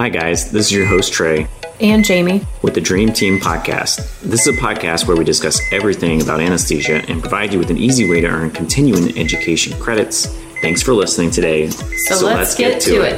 Hi, 0.00 0.08
guys. 0.08 0.50
This 0.50 0.68
is 0.68 0.72
your 0.72 0.86
host, 0.86 1.12
Trey. 1.12 1.46
And 1.78 2.02
Jamie. 2.02 2.46
With 2.62 2.72
the 2.72 2.80
Dream 2.80 3.12
Team 3.12 3.38
Podcast. 3.38 3.96
This 4.22 4.46
is 4.46 4.56
a 4.56 4.58
podcast 4.58 5.06
where 5.06 5.14
we 5.14 5.24
discuss 5.24 5.60
everything 5.72 6.22
about 6.22 6.40
anesthesia 6.40 7.04
and 7.06 7.20
provide 7.20 7.52
you 7.52 7.58
with 7.58 7.68
an 7.68 7.76
easy 7.76 8.08
way 8.08 8.22
to 8.22 8.26
earn 8.26 8.50
continuing 8.50 9.18
education 9.18 9.78
credits. 9.78 10.24
Thanks 10.62 10.80
for 10.80 10.94
listening 10.94 11.30
today. 11.30 11.68
So, 11.68 12.14
so 12.14 12.24
let's, 12.24 12.38
let's, 12.38 12.54
get, 12.54 12.70
get 12.72 12.80
to, 12.80 12.90
to 12.92 13.02
it. 13.02 13.12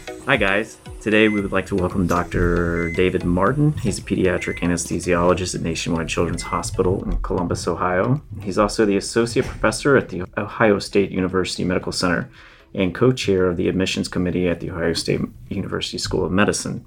it. 0.00 0.22
Hi, 0.24 0.38
guys. 0.38 0.78
Today, 1.02 1.28
we 1.28 1.42
would 1.42 1.52
like 1.52 1.66
to 1.66 1.76
welcome 1.76 2.06
Dr. 2.06 2.90
David 2.92 3.24
Martin. 3.26 3.74
He's 3.74 3.98
a 3.98 4.02
pediatric 4.02 4.60
anesthesiologist 4.60 5.54
at 5.54 5.60
Nationwide 5.60 6.08
Children's 6.08 6.44
Hospital 6.44 7.04
in 7.04 7.18
Columbus, 7.18 7.68
Ohio. 7.68 8.22
He's 8.40 8.56
also 8.56 8.86
the 8.86 8.96
associate 8.96 9.44
professor 9.44 9.98
at 9.98 10.08
the 10.08 10.24
Ohio 10.38 10.78
State 10.78 11.10
University 11.10 11.62
Medical 11.62 11.92
Center 11.92 12.30
and 12.74 12.94
co 12.94 13.12
chair 13.12 13.46
of 13.46 13.56
the 13.56 13.68
admissions 13.68 14.08
committee 14.08 14.48
at 14.48 14.60
The 14.60 14.70
Ohio 14.70 14.92
State 14.92 15.20
University 15.48 15.98
School 15.98 16.24
of 16.24 16.32
Medicine. 16.32 16.84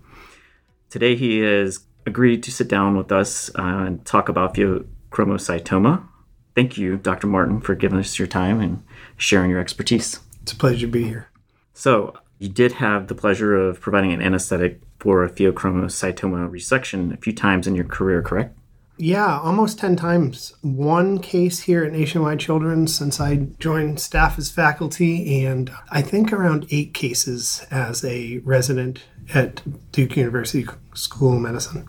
Today, 0.89 1.15
he 1.15 1.39
has 1.39 1.79
agreed 2.05 2.43
to 2.43 2.51
sit 2.51 2.67
down 2.67 2.97
with 2.97 3.11
us 3.11 3.49
uh, 3.55 3.61
and 3.61 4.05
talk 4.05 4.29
about 4.29 4.55
pheochromocytoma. 4.55 6.03
Thank 6.55 6.77
you, 6.77 6.97
Dr. 6.97 7.27
Martin, 7.27 7.61
for 7.61 7.75
giving 7.75 7.99
us 7.99 8.19
your 8.19 8.27
time 8.27 8.59
and 8.59 8.83
sharing 9.17 9.49
your 9.49 9.59
expertise. 9.59 10.19
It's 10.41 10.51
a 10.51 10.55
pleasure 10.55 10.85
to 10.85 10.91
be 10.91 11.03
here. 11.03 11.29
So, 11.73 12.15
you 12.39 12.49
did 12.49 12.73
have 12.73 13.07
the 13.07 13.15
pleasure 13.15 13.55
of 13.55 13.79
providing 13.79 14.11
an 14.11 14.21
anesthetic 14.21 14.81
for 14.99 15.23
a 15.23 15.29
pheochromocytoma 15.29 16.49
resection 16.49 17.13
a 17.13 17.17
few 17.17 17.33
times 17.33 17.67
in 17.67 17.75
your 17.75 17.85
career, 17.85 18.21
correct? 18.21 18.57
Yeah, 19.01 19.39
almost 19.39 19.79
10 19.79 19.95
times. 19.95 20.53
One 20.61 21.17
case 21.17 21.61
here 21.61 21.83
at 21.83 21.91
Nationwide 21.91 22.39
Children's 22.39 22.95
since 22.95 23.19
I 23.19 23.47
joined 23.57 23.99
staff 23.99 24.37
as 24.37 24.51
faculty, 24.51 25.43
and 25.43 25.71
I 25.89 26.03
think 26.03 26.31
around 26.31 26.67
eight 26.69 26.93
cases 26.93 27.65
as 27.71 28.05
a 28.05 28.37
resident 28.43 29.03
at 29.33 29.63
Duke 29.91 30.15
University 30.15 30.67
School 30.93 31.33
of 31.33 31.41
Medicine. 31.41 31.87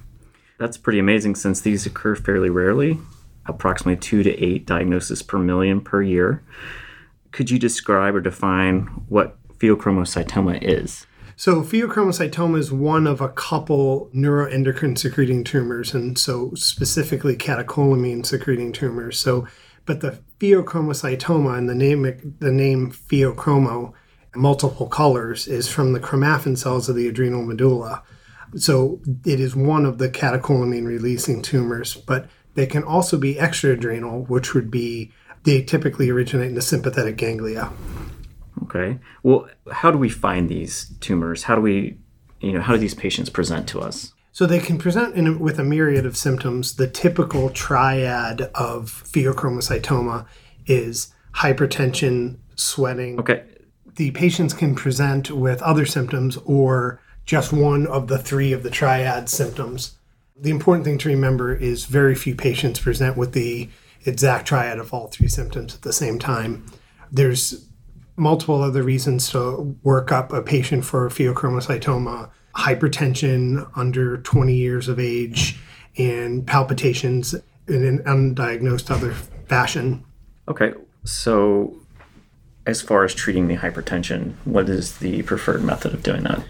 That's 0.59 0.79
pretty 0.79 0.99
amazing 0.99 1.35
since 1.35 1.61
these 1.61 1.85
occur 1.85 2.15
fairly 2.17 2.49
rarely, 2.49 2.99
approximately 3.45 4.01
two 4.01 4.23
to 4.23 4.31
eight 4.43 4.65
diagnoses 4.65 5.23
per 5.23 5.39
million 5.39 5.83
per 5.83 6.01
year. 6.01 6.43
Could 7.31 7.51
you 7.51 7.59
describe 7.59 8.15
or 8.15 8.23
define 8.23 8.85
what 9.11 9.37
pheochromocytoma 9.59 10.63
is? 10.63 11.07
So, 11.43 11.61
pheochromocytoma 11.63 12.57
is 12.57 12.71
one 12.71 13.05
of 13.09 13.21
a 13.21 13.29
couple 13.29 14.09
neuroendocrine 14.15 14.97
secreting 14.97 15.43
tumors, 15.43 15.93
and 15.93 16.17
so 16.17 16.53
specifically 16.55 17.35
catecholamine 17.35 18.25
secreting 18.25 18.71
tumors. 18.71 19.19
So, 19.19 19.49
but 19.85 20.03
the 20.03 20.21
pheochromocytoma 20.39 21.59
and 21.59 21.69
the 21.69 21.75
name 21.75 22.37
the 22.39 22.53
name 22.53 22.93
pheochromo, 22.93 23.93
multiple 24.37 24.87
colors, 24.87 25.49
is 25.49 25.69
from 25.69 25.95
the 25.95 25.99
chromaffin 25.99 26.57
cells 26.57 26.89
of 26.89 26.95
the 26.95 27.09
adrenal 27.09 27.43
medulla. 27.43 28.05
So, 28.55 29.01
it 29.27 29.41
is 29.41 29.57
one 29.57 29.85
of 29.85 29.99
the 29.99 30.09
catecholamine 30.09 30.87
releasing 30.87 31.43
tumors, 31.43 31.97
but 31.97 32.29
they 32.55 32.67
can 32.67 32.85
also 32.85 33.19
be 33.19 33.37
extra 33.37 33.73
adrenal, 33.73 34.23
which 34.27 34.55
would 34.55 34.71
be 34.71 35.11
they 35.43 35.61
typically 35.61 36.09
originate 36.09 36.51
in 36.51 36.55
the 36.55 36.63
sympathetic 36.63 37.17
ganglia. 37.17 37.73
Okay. 38.63 38.99
Well, 39.23 39.49
how 39.71 39.91
do 39.91 39.99
we 39.99 40.09
find 40.09 40.49
these 40.49 40.93
tumors? 41.01 41.45
How 41.45 41.55
do 41.55 41.61
we, 41.61 41.99
you 42.41 42.53
know, 42.53 42.61
how 42.61 42.73
do 42.73 42.79
these 42.79 42.95
patients 42.95 43.31
present 43.31 43.69
to 43.69 43.81
us? 43.81 44.13
So 44.33 44.47
they 44.47 44.61
can 44.61 44.79
present 44.79 45.15
in, 45.15 45.39
with 45.39 45.59
a 45.59 45.65
myriad 45.65 46.07
of 46.07 46.17
symptoms. 46.17 46.77
The 46.77 46.89
typical 46.89 47.51
triad 47.51 48.43
of 48.55 49.05
pheochromocytoma 49.07 50.27
is 50.67 51.13
hypertension, 51.35 52.39
sweating. 52.57 53.19
Okay. 53.21 53.45
The 53.97 54.11
patients 54.13 54.55
can 54.55 54.75
present 54.75 55.31
with 55.31 55.61
other 55.63 55.85
symptoms 55.85 56.39
or 56.45 57.01
just 57.27 57.53
one 57.53 57.87
of 57.87 58.09
the 58.09 58.19
three 58.19 58.53
of 58.53 58.63
the 58.63 58.71
triad 58.71 59.29
symptoms. 59.29 59.97
The 60.35 60.51
important 60.51 60.85
thing 60.85 60.99
to 60.99 61.09
remember 61.09 61.55
is 61.55 61.85
very 61.85 62.15
few 62.15 62.35
patients 62.35 62.81
present 62.81 63.17
with 63.17 63.33
the 63.33 63.69
exact 64.05 64.49
triad 64.49 64.79
of 64.79 64.93
all 64.95 65.09
three 65.09 65.29
symptoms 65.29 65.75
at 65.75 65.83
the 65.83 65.93
same 65.93 66.19
time. 66.19 66.65
There's 67.11 67.69
multiple 68.17 68.63
other 68.63 68.83
reasons 68.83 69.31
to 69.31 69.77
work 69.83 70.13
up 70.13 70.33
a 70.33 70.43
patient 70.43 70.85
for 70.85 71.09
pheochromocytoma 71.09 72.31
hypertension 72.55 73.69
under 73.77 74.19
20 74.19 74.55
years 74.55 74.89
of 74.89 75.01
age 75.01 75.59
and 75.97 76.47
palpitations 76.47 77.35
in 77.69 77.85
an 77.85 77.99
undiagnosed 78.01 78.91
other 78.91 79.13
fashion. 79.47 80.05
Okay, 80.49 80.73
so 81.05 81.75
as 82.67 82.83
far 82.83 83.05
as 83.05 83.15
treating 83.15 83.49
the 83.49 83.57
hypertension, 83.57 84.35
what 84.45 84.69
is 84.69 84.99
the 84.99 85.23
preferred 85.23 85.63
method 85.63 85.95
of 85.95 86.03
doing 86.03 86.23
that? 86.25 86.43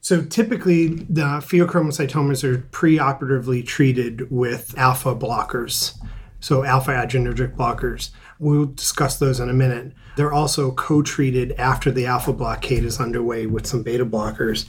So 0.00 0.24
typically, 0.24 0.88
the 0.88 1.40
pheochromocytomas 1.40 2.42
are 2.42 2.58
preoperatively 2.58 3.64
treated 3.64 4.30
with 4.32 4.76
alpha 4.76 5.14
blockers, 5.14 5.96
so 6.42 6.64
alpha 6.64 6.90
adrenergic 6.90 7.56
blockers. 7.56 8.10
We'll 8.40 8.66
discuss 8.66 9.18
those 9.18 9.38
in 9.38 9.48
a 9.48 9.54
minute. 9.54 9.92
They're 10.16 10.32
also 10.32 10.72
co 10.72 11.00
treated 11.00 11.52
after 11.52 11.90
the 11.90 12.04
alpha 12.06 12.32
blockade 12.32 12.84
is 12.84 13.00
underway 13.00 13.46
with 13.46 13.66
some 13.66 13.84
beta 13.84 14.04
blockers. 14.04 14.66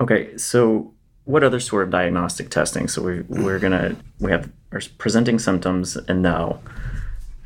Okay, 0.00 0.36
so 0.36 0.92
what 1.24 1.42
other 1.42 1.60
sort 1.60 1.84
of 1.84 1.90
diagnostic 1.90 2.50
testing? 2.50 2.88
So 2.88 3.02
we, 3.02 3.20
we're 3.22 3.58
going 3.58 3.72
to, 3.72 3.96
we 4.20 4.30
have 4.30 4.52
are 4.70 4.80
presenting 4.98 5.38
symptoms, 5.38 5.96
and 5.96 6.22
now 6.22 6.60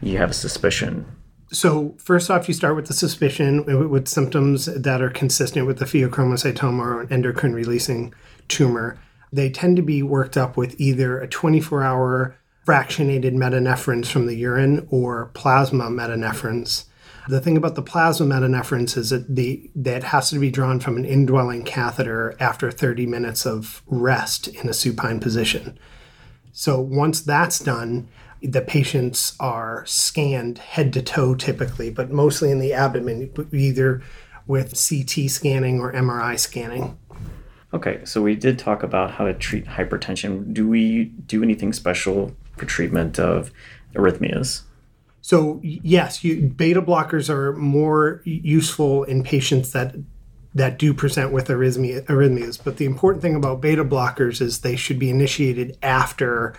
you 0.01 0.19
have 0.19 0.31
a 0.31 0.35
suspicion. 0.35 1.07
So, 1.53 1.95
first 1.99 2.31
off, 2.31 2.49
you 2.49 2.55
start 2.55 2.75
with 2.75 2.87
the 2.87 2.95
suspicion 2.95 3.89
with 3.89 4.09
symptoms 4.09 4.67
that 4.67 5.01
are 5.01 5.11
consistent 5.11 5.67
with 5.67 5.79
the 5.79 5.85
pheochromocytoma 5.85 6.81
or 6.81 7.01
an 7.03 7.13
endocrine 7.13 7.53
releasing 7.53 8.13
tumor. 8.49 8.99
They 9.33 9.51
tend 9.51 9.77
to 9.77 9.83
be 9.83 10.03
worked 10.03 10.37
up 10.37 10.57
with 10.57 10.81
either 10.81 11.21
a 11.21 11.29
24 11.29 11.83
hour 11.85 12.37
fractionated 12.67 13.33
metanephrines 13.33 14.09
from 14.09 14.27
the 14.27 14.35
urine 14.35 14.87
or 14.91 15.31
plasma 15.35 15.85
metanephrines. 15.85 16.85
The 17.29 17.41
thing 17.41 17.57
about 17.57 17.77
the 17.77 17.83
plasma 17.83 18.27
metanephrines 18.27 18.97
is 18.97 19.11
that 19.11 19.35
the 19.35 19.71
that 19.75 20.05
has 20.05 20.31
to 20.31 20.39
be 20.39 20.51
drawn 20.51 20.81
from 20.81 20.97
an 20.97 21.05
indwelling 21.05 21.63
catheter 21.63 22.37
after 22.39 22.71
30 22.71 23.07
minutes 23.07 23.47
of 23.47 23.83
rest 23.87 24.49
in 24.49 24.69
a 24.69 24.75
supine 24.75 25.21
position. 25.21 25.79
So 26.53 26.81
once 26.81 27.21
that's 27.21 27.61
done, 27.61 28.09
the 28.43 28.63
patients 28.63 29.35
are 29.41 29.85
scanned 29.87 30.59
head 30.59 30.93
to 30.95 31.03
toe 31.03 31.35
typically, 31.35 31.91
but 31.91 32.11
mostly 32.11 32.51
in 32.51 32.59
the 32.59 32.73
abdomen, 32.73 33.33
either 33.53 34.03
with 34.47 34.71
CT 34.71 35.31
scanning 35.31 35.81
or 35.81 35.93
MRI 35.93 36.39
scanning. 36.39 36.97
Okay, 37.75 38.05
so 38.05 38.23
we 38.23 38.37
did 38.37 38.59
talk 38.59 38.83
about 38.83 39.11
how 39.11 39.25
to 39.25 39.35
treat 39.35 39.67
hypertension. 39.67 40.55
Do 40.55 40.69
we 40.69 41.07
do 41.27 41.43
anything 41.43 41.73
special 41.73 42.35
for 42.57 42.67
treatment 42.67 43.19
of 43.19 43.51
arrhythmias? 43.95 44.63
So 45.21 45.61
yes, 45.63 46.23
you, 46.23 46.49
beta 46.49 46.81
blockers 46.81 47.29
are 47.29 47.53
more 47.55 48.23
useful 48.25 49.05
in 49.05 49.25
patients 49.25 49.73
that 49.73 49.97
that 50.55 50.79
do 50.79 50.95
present 50.95 51.33
with 51.33 51.49
arrhythmia, 51.49 52.03
arrhythmias. 52.07 52.59
But 52.63 52.79
the 52.79 52.87
important 52.87 53.21
thing 53.21 53.35
about 53.35 53.61
beta 53.61 53.85
blockers 53.85 54.41
is 54.41 54.61
they 54.61 54.75
should 54.75 54.99
be 54.99 55.11
initiated 55.11 55.77
after 55.83 56.55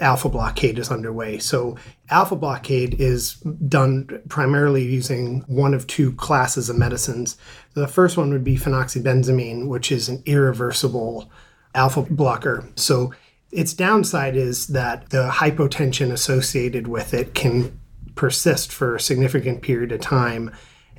alpha 0.00 0.28
blockade 0.28 0.78
is 0.78 0.90
underway. 0.90 1.38
So 1.38 1.76
alpha 2.10 2.36
blockade 2.36 3.00
is 3.00 3.34
done 3.68 4.20
primarily 4.28 4.84
using 4.84 5.44
one 5.46 5.74
of 5.74 5.86
two 5.86 6.12
classes 6.12 6.68
of 6.68 6.76
medicines. 6.76 7.36
The 7.74 7.88
first 7.88 8.16
one 8.16 8.30
would 8.30 8.44
be 8.44 8.56
phenoxybenzamine, 8.56 9.66
which 9.66 9.90
is 9.90 10.08
an 10.08 10.22
irreversible 10.26 11.30
alpha 11.74 12.02
blocker. 12.02 12.68
So 12.76 13.14
its 13.50 13.72
downside 13.72 14.36
is 14.36 14.68
that 14.68 15.10
the 15.10 15.30
hypotension 15.30 16.12
associated 16.12 16.86
with 16.86 17.14
it 17.14 17.34
can 17.34 17.78
persist 18.14 18.72
for 18.72 18.96
a 18.96 19.00
significant 19.00 19.62
period 19.62 19.92
of 19.92 20.00
time 20.00 20.50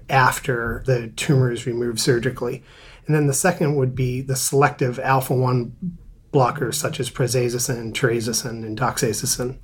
after 0.09 0.83
the 0.85 1.09
tumor 1.15 1.51
is 1.51 1.65
removed 1.67 1.99
surgically. 1.99 2.63
And 3.05 3.15
then 3.15 3.27
the 3.27 3.33
second 3.33 3.75
would 3.75 3.95
be 3.95 4.21
the 4.21 4.35
selective 4.35 4.99
alpha 4.99 5.33
1 5.33 5.97
blockers 6.31 6.75
such 6.75 6.99
as 6.99 7.09
prazosin, 7.09 7.93
terazosin, 7.93 8.65
and 8.65 8.77
doxazosin. 8.77 9.57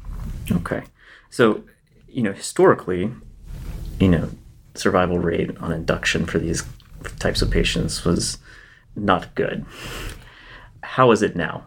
Okay. 0.52 0.84
So, 1.30 1.64
you 2.08 2.22
know, 2.24 2.34
historically, 2.34 3.12
you 4.00 4.10
know, 4.10 4.30
survival 4.74 5.20
rate 5.20 5.58
on 5.60 5.72
induction 5.72 6.26
for 6.26 6.40
these 6.40 6.64
types 7.20 7.42
of 7.42 7.50
patients 7.50 8.04
was 8.04 8.38
not 8.96 9.34
good. 9.36 9.66
How 10.82 11.12
is 11.12 11.22
it 11.22 11.36
now? 11.36 11.64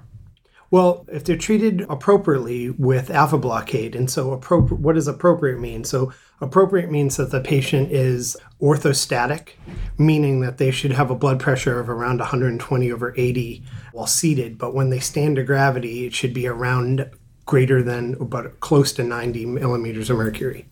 Well, 0.71 1.07
if 1.11 1.25
they're 1.25 1.37
treated 1.37 1.87
appropriately 1.89 2.71
with 2.71 3.11
alpha 3.11 3.39
blockade, 3.39 3.97
and 3.97 4.11
so 4.11 4.37
what 4.37 4.95
does 4.95 5.09
appropriate 5.09 5.59
mean? 5.59 5.85
So 5.85 6.13
appropriate 6.43 6.91
means 6.91 7.17
that 7.17 7.31
the 7.31 7.41
patient 7.41 7.91
is 7.91 8.37
orthostatic, 8.61 9.53
meaning 9.97 10.41
that 10.41 10.59
they 10.59 10.71
should 10.71 10.93
have 10.93 11.11
a 11.11 11.15
blood 11.15 11.41
pressure 11.41 11.81
of 11.81 11.89
around 11.89 12.19
120 12.19 12.93
over 12.93 13.15
80 13.17 13.65
while 13.93 14.07
seated, 14.07 14.59
but 14.59 14.75
when 14.75 14.91
they 14.91 15.01
stand 15.01 15.37
to 15.37 15.43
gravity, 15.43 16.07
it 16.07 16.15
should 16.15 16.35
be 16.35 16.47
around 16.47 17.11
greater 17.47 17.83
than 17.83 18.13
but 18.13 18.61
close 18.61 18.93
to 18.93 19.03
90 19.03 19.47
millimeters 19.47 20.11
of 20.11 20.19
mercury. 20.19 20.69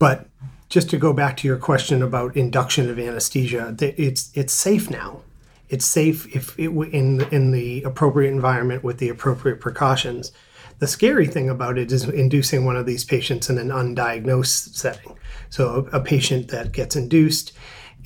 But 0.00 0.28
just 0.68 0.90
to 0.90 0.98
go 0.98 1.12
back 1.12 1.36
to 1.36 1.48
your 1.48 1.56
question 1.56 2.02
about 2.02 2.36
induction 2.36 2.90
of 2.90 2.98
anesthesia, 2.98 3.76
it's 3.80 4.32
it's 4.34 4.52
safe 4.52 4.90
now. 4.90 5.22
It's 5.68 5.84
safe 5.84 6.34
if 6.34 6.58
it 6.58 6.68
in 6.68 7.22
in 7.32 7.52
the 7.52 7.82
appropriate 7.82 8.30
environment 8.30 8.84
with 8.84 8.98
the 8.98 9.08
appropriate 9.08 9.60
precautions. 9.60 10.32
The 10.78 10.86
scary 10.86 11.26
thing 11.26 11.48
about 11.48 11.78
it 11.78 11.90
is 11.90 12.04
inducing 12.04 12.64
one 12.64 12.76
of 12.76 12.86
these 12.86 13.04
patients 13.04 13.48
in 13.48 13.56
an 13.56 13.68
undiagnosed 13.68 14.74
setting. 14.74 15.16
So 15.48 15.88
a, 15.92 15.98
a 15.98 16.00
patient 16.00 16.48
that 16.48 16.72
gets 16.72 16.96
induced 16.96 17.52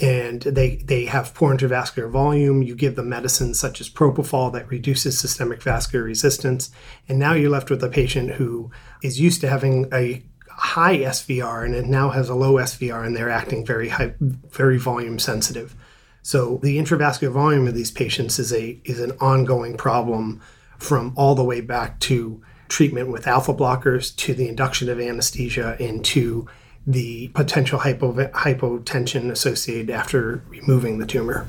and 0.00 0.42
they 0.42 0.76
they 0.76 1.04
have 1.04 1.34
poor 1.34 1.54
intravascular 1.54 2.10
volume. 2.10 2.62
You 2.62 2.74
give 2.74 2.96
them 2.96 3.08
medicines 3.08 3.58
such 3.58 3.80
as 3.80 3.90
propofol 3.90 4.52
that 4.52 4.68
reduces 4.68 5.18
systemic 5.18 5.62
vascular 5.62 6.04
resistance, 6.04 6.70
and 7.08 7.18
now 7.18 7.34
you're 7.34 7.50
left 7.50 7.70
with 7.70 7.84
a 7.84 7.88
patient 7.88 8.32
who 8.32 8.70
is 9.02 9.20
used 9.20 9.40
to 9.42 9.48
having 9.48 9.88
a 9.92 10.22
high 10.48 10.98
SVR 10.98 11.64
and 11.64 11.74
it 11.74 11.86
now 11.86 12.10
has 12.10 12.28
a 12.28 12.34
low 12.34 12.54
SVR, 12.54 13.04
and 13.04 13.16
they're 13.16 13.30
acting 13.30 13.64
very 13.64 13.88
high, 13.88 14.14
very 14.20 14.78
volume 14.78 15.18
sensitive. 15.18 15.74
So 16.22 16.58
the 16.62 16.78
intravascular 16.78 17.32
volume 17.32 17.66
of 17.66 17.74
these 17.74 17.90
patients 17.90 18.38
is 18.38 18.52
a 18.52 18.80
is 18.84 19.00
an 19.00 19.12
ongoing 19.20 19.76
problem 19.76 20.40
from 20.78 21.12
all 21.16 21.34
the 21.34 21.44
way 21.44 21.60
back 21.60 22.00
to 22.00 22.42
treatment 22.68 23.08
with 23.08 23.26
alpha 23.26 23.52
blockers 23.52 24.14
to 24.16 24.32
the 24.34 24.48
induction 24.48 24.88
of 24.88 25.00
anesthesia 25.00 25.76
and 25.80 26.04
to 26.04 26.46
the 26.86 27.28
potential 27.28 27.80
hypo, 27.80 28.12
hypotension 28.28 29.30
associated 29.30 29.90
after 29.90 30.42
removing 30.48 30.98
the 30.98 31.06
tumor. 31.06 31.46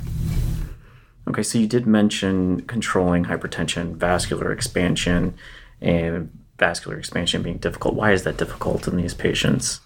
Okay, 1.28 1.44
so 1.44 1.58
you 1.58 1.68
did 1.68 1.86
mention 1.86 2.62
controlling 2.62 3.26
hypertension, 3.26 3.96
vascular 3.96 4.52
expansion, 4.52 5.34
and 5.80 6.30
vascular 6.58 6.98
expansion 6.98 7.42
being 7.42 7.58
difficult. 7.58 7.96
Why 7.96 8.12
is 8.12 8.24
that 8.24 8.38
difficult 8.38 8.88
in 8.88 8.98
these 8.98 9.14
patients? 9.14 9.80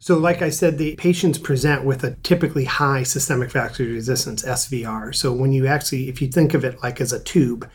So, 0.00 0.16
like 0.16 0.42
I 0.42 0.50
said, 0.50 0.78
the 0.78 0.94
patients 0.94 1.38
present 1.38 1.84
with 1.84 2.04
a 2.04 2.12
typically 2.22 2.64
high 2.64 3.02
systemic 3.02 3.50
vascular 3.50 3.90
resistance, 3.90 4.44
SVR. 4.44 5.14
So, 5.14 5.32
when 5.32 5.52
you 5.52 5.66
actually, 5.66 6.08
if 6.08 6.22
you 6.22 6.28
think 6.28 6.54
of 6.54 6.64
it 6.64 6.82
like 6.82 7.00
as 7.00 7.12
a 7.12 7.22
tube, 7.22 7.68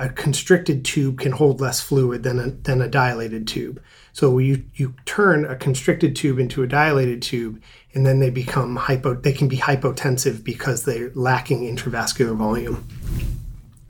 a 0.00 0.08
constricted 0.08 0.82
tube 0.82 1.20
can 1.20 1.32
hold 1.32 1.60
less 1.60 1.80
fluid 1.80 2.22
than 2.22 2.38
a, 2.38 2.50
than 2.50 2.80
a 2.80 2.88
dilated 2.88 3.46
tube. 3.46 3.82
So 4.12 4.38
you 4.38 4.64
you 4.74 4.94
turn 5.04 5.44
a 5.44 5.54
constricted 5.54 6.16
tube 6.16 6.38
into 6.38 6.62
a 6.62 6.66
dilated 6.66 7.20
tube, 7.20 7.62
and 7.94 8.06
then 8.06 8.18
they 8.18 8.30
become 8.30 8.76
hypo. 8.76 9.14
They 9.14 9.32
can 9.32 9.46
be 9.46 9.58
hypotensive 9.58 10.42
because 10.42 10.84
they're 10.84 11.12
lacking 11.14 11.60
intravascular 11.60 12.34
volume. 12.34 12.88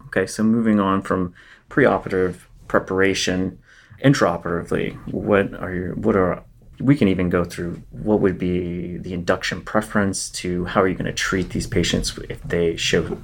Okay, 0.06 0.26
so 0.26 0.42
moving 0.42 0.80
on 0.80 1.00
from 1.00 1.32
preoperative 1.70 2.40
preparation, 2.66 3.60
intraoperatively, 4.04 4.96
what 5.12 5.54
are 5.54 5.72
your 5.72 5.94
what 5.94 6.16
are 6.16 6.42
we 6.80 6.96
can 6.96 7.08
even 7.08 7.28
go 7.28 7.44
through 7.44 7.82
what 7.90 8.20
would 8.20 8.38
be 8.38 8.96
the 8.96 9.12
induction 9.12 9.60
preference 9.62 10.30
to 10.30 10.64
how 10.64 10.80
are 10.82 10.88
you 10.88 10.94
going 10.94 11.04
to 11.04 11.12
treat 11.12 11.50
these 11.50 11.66
patients 11.66 12.16
if 12.28 12.42
they 12.42 12.76
show 12.76 13.18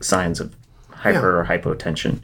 signs 0.00 0.40
of 0.40 0.54
hyper 0.90 1.32
yeah. 1.32 1.40
or 1.40 1.44
hypotension. 1.44 2.20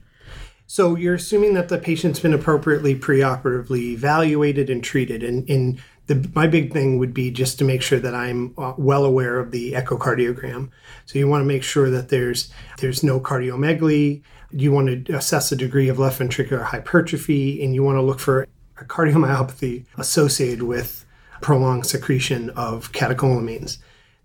So 0.67 0.97
you're 0.97 1.15
assuming 1.15 1.55
that 1.55 1.69
the 1.69 1.79
patient's 1.79 2.19
been 2.19 2.35
appropriately 2.35 2.99
preoperatively 2.99 3.93
evaluated 3.93 4.69
and 4.69 4.83
treated. 4.83 5.23
And, 5.23 5.49
and 5.49 5.81
the, 6.09 6.29
my 6.35 6.49
big 6.49 6.73
thing 6.73 6.99
would 6.99 7.15
be 7.15 7.31
just 7.31 7.59
to 7.59 7.65
make 7.65 7.83
sure 7.83 8.01
that 8.01 8.15
I'm 8.15 8.53
uh, 8.59 8.75
well 8.77 9.05
aware 9.05 9.39
of 9.39 9.53
the 9.53 9.73
echocardiogram. 9.73 10.71
So 11.05 11.19
you 11.19 11.29
want 11.29 11.43
to 11.43 11.47
make 11.47 11.63
sure 11.63 11.89
that 11.91 12.09
there's 12.09 12.53
there's 12.79 13.05
no 13.05 13.21
cardiomegaly. 13.21 14.23
You 14.51 14.73
want 14.73 15.07
to 15.07 15.17
assess 15.17 15.51
the 15.51 15.57
degree 15.57 15.89
of 15.89 15.99
left 15.99 16.21
ventricular 16.21 16.63
hypertrophy, 16.63 17.63
and 17.63 17.75
you 17.75 17.83
want 17.83 17.97
to 17.97 18.03
look 18.03 18.21
for 18.21 18.47
cardiomyopathy 18.85 19.85
associated 19.97 20.63
with 20.63 21.05
prolonged 21.41 21.87
secretion 21.87 22.51
of 22.51 22.93
catecholamines. 22.93 23.79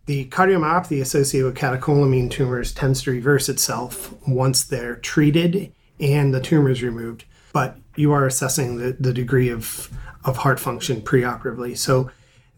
The 0.06 0.26
cardiomyopathy 0.26 1.02
associated 1.02 1.46
with 1.46 1.58
catecholamine 1.58 2.32
tumors 2.32 2.74
tends 2.74 3.04
to 3.04 3.12
reverse 3.12 3.50
itself 3.50 4.14
once 4.28 4.64
they're 4.64 4.96
treated 4.96 5.74
and 6.00 6.34
the 6.34 6.42
tumor 6.42 6.70
is 6.70 6.82
removed. 6.84 7.26
But 7.54 7.78
you 7.96 8.12
are 8.12 8.26
assessing 8.26 8.78
the, 8.78 8.98
the 9.00 9.14
degree 9.14 9.50
of, 9.50 9.90
of 10.26 10.38
heart 10.38 10.60
function 10.60 11.02
preoperatively. 11.02 11.78
So 11.78 12.10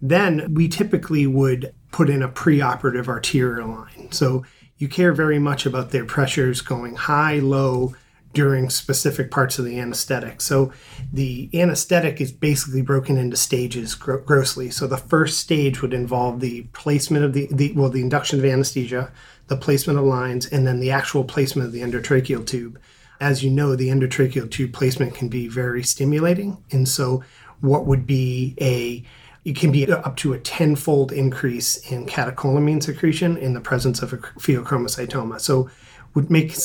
then 0.02 0.54
we 0.54 0.68
typically 0.68 1.28
would 1.28 1.74
put 1.92 2.10
in 2.10 2.22
a 2.22 2.30
preoperative 2.30 3.08
arterial 3.08 3.68
line. 3.68 4.12
So 4.12 4.46
you 4.78 4.88
care 4.88 5.14
very 5.14 5.40
much 5.40 5.66
about 5.66 5.92
their 5.92 6.06
pressures 6.06 6.62
going 6.62 6.96
high, 6.96 7.40
low, 7.40 7.96
during 8.34 8.70
specific 8.70 9.32
parts 9.32 9.60
of 9.60 9.66
the 9.66 9.80
anesthetic. 9.80 10.42
So 10.42 10.72
the 11.12 11.50
anesthetic 11.54 12.20
is 12.20 12.32
basically 12.32 12.82
broken 12.82 13.18
into 13.18 13.38
stages 13.38 13.96
gro- 13.96 14.22
grossly. 14.22 14.72
So 14.72 14.88
the 14.88 14.98
first 14.98 15.40
stage 15.40 15.82
would 15.82 15.94
involve 15.94 16.40
the 16.40 16.64
placement 16.74 17.24
of 17.24 17.34
the, 17.34 17.48
the 17.52 17.74
well 17.74 17.90
the 17.90 18.02
induction 18.02 18.40
of 18.40 18.46
anesthesia, 18.46 19.12
the 19.48 19.58
placement 19.58 20.00
of 20.00 20.06
lines, 20.06 20.46
and 20.48 20.66
then 20.66 20.80
the 20.80 20.92
actual 20.92 21.24
placement 21.24 21.68
of 21.68 21.74
the 21.74 21.82
endotracheal 21.82 22.46
tube. 22.46 22.80
As 23.22 23.44
you 23.44 23.52
know, 23.52 23.76
the 23.76 23.90
endotracheal 23.90 24.50
tube 24.52 24.74
placement 24.74 25.14
can 25.14 25.30
be 25.30 25.48
very 25.48 25.84
stimulating, 25.84 26.58
and 26.72 26.90
so 26.90 27.24
what 27.62 27.86
would 27.86 28.06
be 28.06 28.56
a 28.60 29.04
it 29.46 29.58
can 29.58 29.74
be 29.74 29.92
up 29.92 30.16
to 30.16 30.32
a 30.32 30.40
tenfold 30.40 31.12
increase 31.12 31.76
in 31.92 32.06
catecholamine 32.06 32.82
secretion 32.82 33.36
in 33.36 33.54
the 33.54 33.60
presence 33.60 34.02
of 34.02 34.14
a 34.14 34.18
pheochromocytoma. 34.18 35.42
So 35.42 35.70
would 36.14 36.30
make 36.30 36.56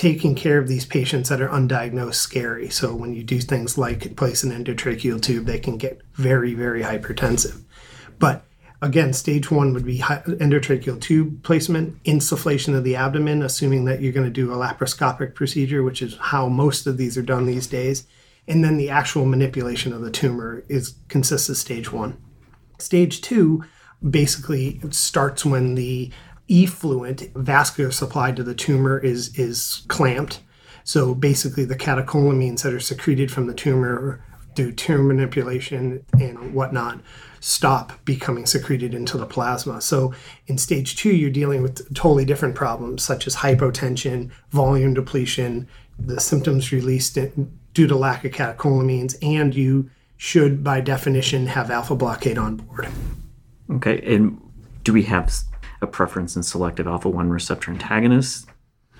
taking 0.00 0.34
care 0.34 0.56
of 0.56 0.66
these 0.66 0.86
patients 0.86 1.28
that 1.28 1.42
are 1.42 1.50
undiagnosed 1.50 2.14
scary. 2.14 2.70
So 2.70 2.94
when 2.94 3.12
you 3.12 3.22
do 3.22 3.38
things 3.38 3.76
like 3.76 4.16
place 4.16 4.42
an 4.42 4.50
endotracheal 4.50 5.20
tube, 5.20 5.44
they 5.44 5.58
can 5.58 5.76
get 5.76 6.00
very, 6.14 6.54
very 6.54 6.82
hypertensive. 6.82 7.60
But 8.18 8.46
again, 8.80 9.12
stage 9.12 9.50
one 9.50 9.74
would 9.74 9.84
be 9.84 9.98
endotracheal 9.98 11.02
tube 11.02 11.42
placement, 11.42 12.02
insufflation 12.04 12.74
of 12.74 12.82
the 12.82 12.96
abdomen, 12.96 13.42
assuming 13.42 13.84
that 13.84 14.00
you're 14.00 14.14
going 14.14 14.24
to 14.24 14.30
do 14.30 14.50
a 14.50 14.56
laparoscopic 14.56 15.34
procedure, 15.34 15.82
which 15.82 16.00
is 16.00 16.16
how 16.16 16.48
most 16.48 16.86
of 16.86 16.96
these 16.96 17.18
are 17.18 17.22
done 17.22 17.44
these 17.44 17.66
days. 17.66 18.06
And 18.48 18.64
then 18.64 18.78
the 18.78 18.88
actual 18.88 19.26
manipulation 19.26 19.92
of 19.92 20.00
the 20.00 20.10
tumor 20.10 20.64
is 20.70 20.94
consists 21.08 21.50
of 21.50 21.58
stage 21.58 21.92
one. 21.92 22.16
Stage 22.78 23.20
two 23.20 23.64
basically 24.08 24.80
starts 24.92 25.44
when 25.44 25.74
the 25.74 26.10
effluent 26.50 27.22
vascular 27.34 27.90
supply 27.90 28.32
to 28.32 28.42
the 28.42 28.54
tumor 28.54 28.98
is 28.98 29.36
is 29.38 29.82
clamped. 29.88 30.40
So 30.84 31.14
basically, 31.14 31.64
the 31.64 31.76
catecholamines 31.76 32.62
that 32.62 32.74
are 32.74 32.80
secreted 32.80 33.30
from 33.30 33.46
the 33.46 33.54
tumor 33.54 34.24
through 34.56 34.72
tumor 34.72 35.14
manipulation 35.14 36.04
and 36.14 36.52
whatnot 36.52 37.00
stop 37.38 38.04
becoming 38.04 38.44
secreted 38.44 38.92
into 38.92 39.16
the 39.16 39.26
plasma. 39.26 39.80
So 39.80 40.12
in 40.46 40.58
stage 40.58 40.96
two, 40.96 41.14
you're 41.14 41.30
dealing 41.30 41.62
with 41.62 41.94
totally 41.94 42.24
different 42.24 42.54
problems 42.54 43.02
such 43.02 43.26
as 43.26 43.36
hypotension, 43.36 44.30
volume 44.50 44.92
depletion, 44.92 45.66
the 45.98 46.20
symptoms 46.20 46.72
released 46.72 47.18
due 47.74 47.86
to 47.86 47.96
lack 47.96 48.24
of 48.24 48.32
catecholamines, 48.32 49.16
and 49.22 49.54
you 49.54 49.90
should, 50.16 50.62
by 50.62 50.80
definition, 50.80 51.46
have 51.46 51.70
alpha 51.70 51.94
blockade 51.94 52.36
on 52.36 52.56
board. 52.56 52.88
Okay, 53.70 54.02
and 54.14 54.40
do 54.84 54.92
we 54.92 55.04
have 55.04 55.32
a 55.80 55.86
preference 55.86 56.36
in 56.36 56.42
selective 56.42 56.86
alpha 56.86 57.08
1 57.08 57.30
receptor 57.30 57.70
antagonists. 57.70 58.46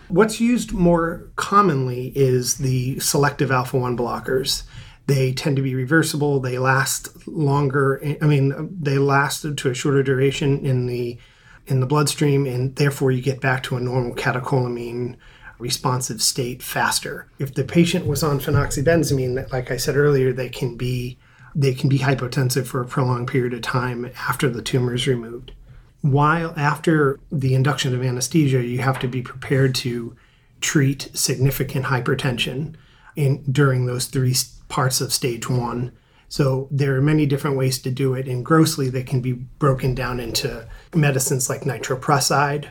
What's 0.08 0.40
used 0.40 0.72
more 0.72 1.30
commonly 1.36 2.12
is 2.16 2.56
the 2.56 2.98
selective 2.98 3.50
alpha 3.50 3.78
1 3.78 3.96
blockers. 3.96 4.64
They 5.06 5.32
tend 5.32 5.56
to 5.56 5.62
be 5.62 5.74
reversible, 5.74 6.40
they 6.40 6.58
last 6.58 7.26
longer, 7.26 8.02
I 8.20 8.26
mean, 8.26 8.76
they 8.80 8.98
last 8.98 9.42
to 9.56 9.70
a 9.70 9.74
shorter 9.74 10.02
duration 10.02 10.64
in 10.64 10.86
the 10.86 11.18
in 11.66 11.80
the 11.80 11.86
bloodstream 11.86 12.46
and 12.46 12.74
therefore 12.76 13.12
you 13.12 13.22
get 13.22 13.40
back 13.40 13.62
to 13.62 13.76
a 13.76 13.80
normal 13.80 14.14
catecholamine 14.14 15.16
responsive 15.58 16.20
state 16.20 16.62
faster. 16.62 17.28
If 17.38 17.54
the 17.54 17.64
patient 17.64 18.06
was 18.06 18.22
on 18.22 18.40
phenoxybenzamine, 18.40 19.52
like 19.52 19.70
I 19.70 19.76
said 19.76 19.96
earlier, 19.96 20.32
they 20.32 20.48
can 20.48 20.76
be 20.76 21.18
they 21.54 21.74
can 21.74 21.88
be 21.88 21.98
hypotensive 21.98 22.66
for 22.66 22.80
a 22.80 22.86
prolonged 22.86 23.28
period 23.28 23.52
of 23.52 23.62
time 23.62 24.10
after 24.28 24.48
the 24.48 24.62
tumor 24.62 24.94
is 24.94 25.06
removed 25.06 25.52
while 26.02 26.54
after 26.56 27.20
the 27.30 27.54
induction 27.54 27.94
of 27.94 28.02
anesthesia, 28.02 28.62
you 28.62 28.78
have 28.78 28.98
to 29.00 29.08
be 29.08 29.22
prepared 29.22 29.74
to 29.76 30.16
treat 30.60 31.10
significant 31.14 31.86
hypertension 31.86 32.74
in 33.16 33.42
during 33.50 33.86
those 33.86 34.06
three 34.06 34.34
parts 34.68 35.00
of 35.00 35.12
stage 35.12 35.48
one. 35.48 35.92
So 36.28 36.68
there 36.70 36.94
are 36.96 37.02
many 37.02 37.26
different 37.26 37.56
ways 37.56 37.80
to 37.82 37.90
do 37.90 38.14
it, 38.14 38.28
and 38.28 38.44
grossly 38.44 38.88
they 38.88 39.02
can 39.02 39.20
be 39.20 39.32
broken 39.32 39.94
down 39.94 40.20
into 40.20 40.66
medicines 40.94 41.50
like 41.50 41.62
nitroprusside, 41.62 42.68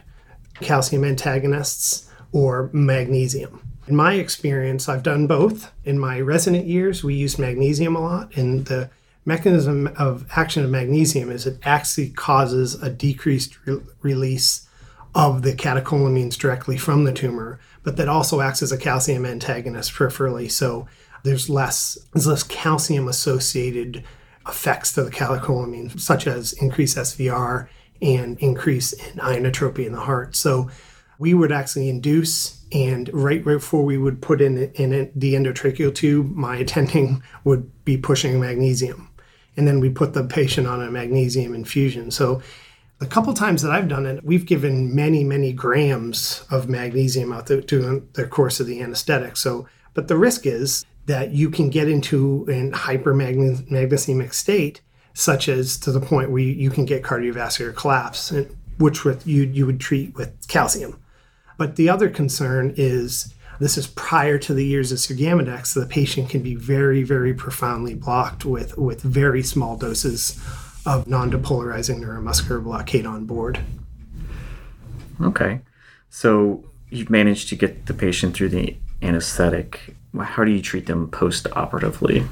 calcium 0.62 1.04
antagonists, 1.04 2.10
or 2.32 2.70
magnesium. 2.72 3.62
In 3.88 3.96
my 3.96 4.14
experience, 4.14 4.88
I've 4.88 5.04
done 5.04 5.28
both. 5.28 5.72
In 5.84 6.00
my 6.00 6.22
resident 6.22 6.68
years, 6.68 7.04
we 7.04 7.16
used 7.16 7.40
magnesium 7.40 7.96
a 7.96 8.02
lot, 8.02 8.36
and 8.38 8.66
the 8.66 8.90
mechanism 9.30 9.88
of 9.96 10.26
action 10.36 10.64
of 10.66 10.72
magnesium 10.72 11.30
is 11.30 11.46
it 11.46 11.60
actually 11.64 12.10
causes 12.10 12.74
a 12.82 12.90
decreased 12.90 13.64
re- 13.66 13.80
release 14.02 14.68
of 15.14 15.44
the 15.44 15.54
catecholamines 15.54 16.36
directly 16.36 16.78
from 16.78 17.04
the 17.04 17.14
tumor, 17.14 17.60
but 17.84 17.96
that 17.98 18.10
also 18.10 18.42
acts 18.42 18.64
as 18.64 18.72
a 18.72 18.78
calcium 18.78 19.26
antagonist 19.28 19.94
peripherally. 19.94 20.52
So 20.52 20.88
there's 21.24 21.48
less 21.48 21.98
there's 22.14 22.26
less 22.26 22.44
calcium 22.44 23.08
associated 23.08 24.04
effects 24.48 24.94
to 24.94 25.04
the 25.04 25.12
catecholamine, 25.12 26.00
such 26.00 26.26
as 26.26 26.54
increased 26.54 26.98
SVR 26.98 27.68
and 28.02 28.38
increase 28.40 28.94
in 28.94 29.20
ionotropy 29.20 29.86
in 29.86 29.92
the 29.92 30.00
heart. 30.00 30.36
So 30.36 30.72
we 31.20 31.36
would 31.36 31.52
actually 31.52 31.90
induce, 31.90 32.66
and 32.72 33.10
right, 33.14 33.46
right 33.46 33.56
before 33.56 33.84
we 33.84 33.98
would 33.98 34.22
put 34.22 34.42
in, 34.42 34.72
in 34.74 35.12
the 35.14 35.34
endotracheal 35.36 35.94
tube, 35.94 36.36
my 36.36 36.56
attending 36.66 37.22
would 37.44 37.70
be 37.86 37.96
pushing 37.98 38.40
magnesium. 38.40 39.09
And 39.60 39.68
then 39.68 39.82
we 39.82 39.90
put 39.90 40.14
the 40.14 40.24
patient 40.24 40.68
on 40.68 40.82
a 40.82 40.90
magnesium 40.90 41.54
infusion. 41.54 42.12
So 42.12 42.42
a 43.02 43.06
couple 43.06 43.34
times 43.34 43.62
that 43.62 43.74
I've 43.74 43.90
done 43.90 44.06
it, 44.06 44.24
we've 44.24 44.46
given 44.46 44.96
many, 44.96 45.26
many 45.26 45.52
grams 45.52 46.46
of 46.50 46.70
magnesium 46.70 47.34
out 47.34 47.48
there 47.48 47.60
during 47.60 48.08
the 48.14 48.26
course 48.26 48.62
of 48.62 48.68
the 48.68 48.82
anesthetic. 48.82 49.36
So, 49.36 49.68
but 49.96 50.08
the 50.08 50.16
risk 50.16 50.46
is 50.46 50.86
that 51.08 51.32
you 51.32 51.50
can 51.50 51.70
get 51.70 51.90
into 51.90 52.46
an 52.48 52.72
hypermagnesiemic 52.72 54.34
state, 54.34 54.80
such 55.14 55.50
as 55.50 55.78
to 55.80 55.92
the 55.92 56.00
point 56.00 56.32
where 56.32 56.42
you 56.42 56.70
can 56.70 56.86
get 56.86 57.04
cardiovascular 57.04 57.76
collapse, 57.76 58.32
which 58.78 59.04
with 59.04 59.28
you 59.28 59.44
you 59.44 59.66
would 59.66 59.82
treat 59.82 60.16
with 60.16 60.48
calcium. 60.48 60.98
But 61.58 61.76
the 61.76 61.90
other 61.90 62.10
concern 62.10 62.74
is 62.78 63.34
this 63.60 63.78
is 63.78 63.88
prior 63.88 64.38
to 64.40 64.54
the 64.54 64.66
years 64.66 64.92
of 64.92 64.98
Sugammadex. 64.98 65.74
The 65.74 65.86
patient 65.86 66.30
can 66.30 66.42
be 66.42 66.56
very, 66.56 67.04
very 67.04 67.34
profoundly 67.34 67.94
blocked 67.94 68.46
with 68.46 68.78
with 68.78 69.02
very 69.02 69.44
small 69.44 69.78
doses 69.78 70.40
of 70.86 71.08
non-depolarizing 71.08 72.00
neuromuscular 72.00 72.64
blockade 72.64 73.06
on 73.06 73.26
board. 73.26 73.60
Okay, 75.22 75.62
so 76.10 76.64
you've 76.90 77.10
managed 77.10 77.50
to 77.50 77.56
get 77.56 77.86
the 77.86 77.94
patient 77.94 78.36
through 78.36 78.50
the 78.50 78.78
anesthetic 79.02 79.94
how 80.18 80.44
do 80.44 80.52
you 80.52 80.62
treat 80.62 80.86
them 80.86 81.10
post 81.10 81.48
operatively? 81.54 82.26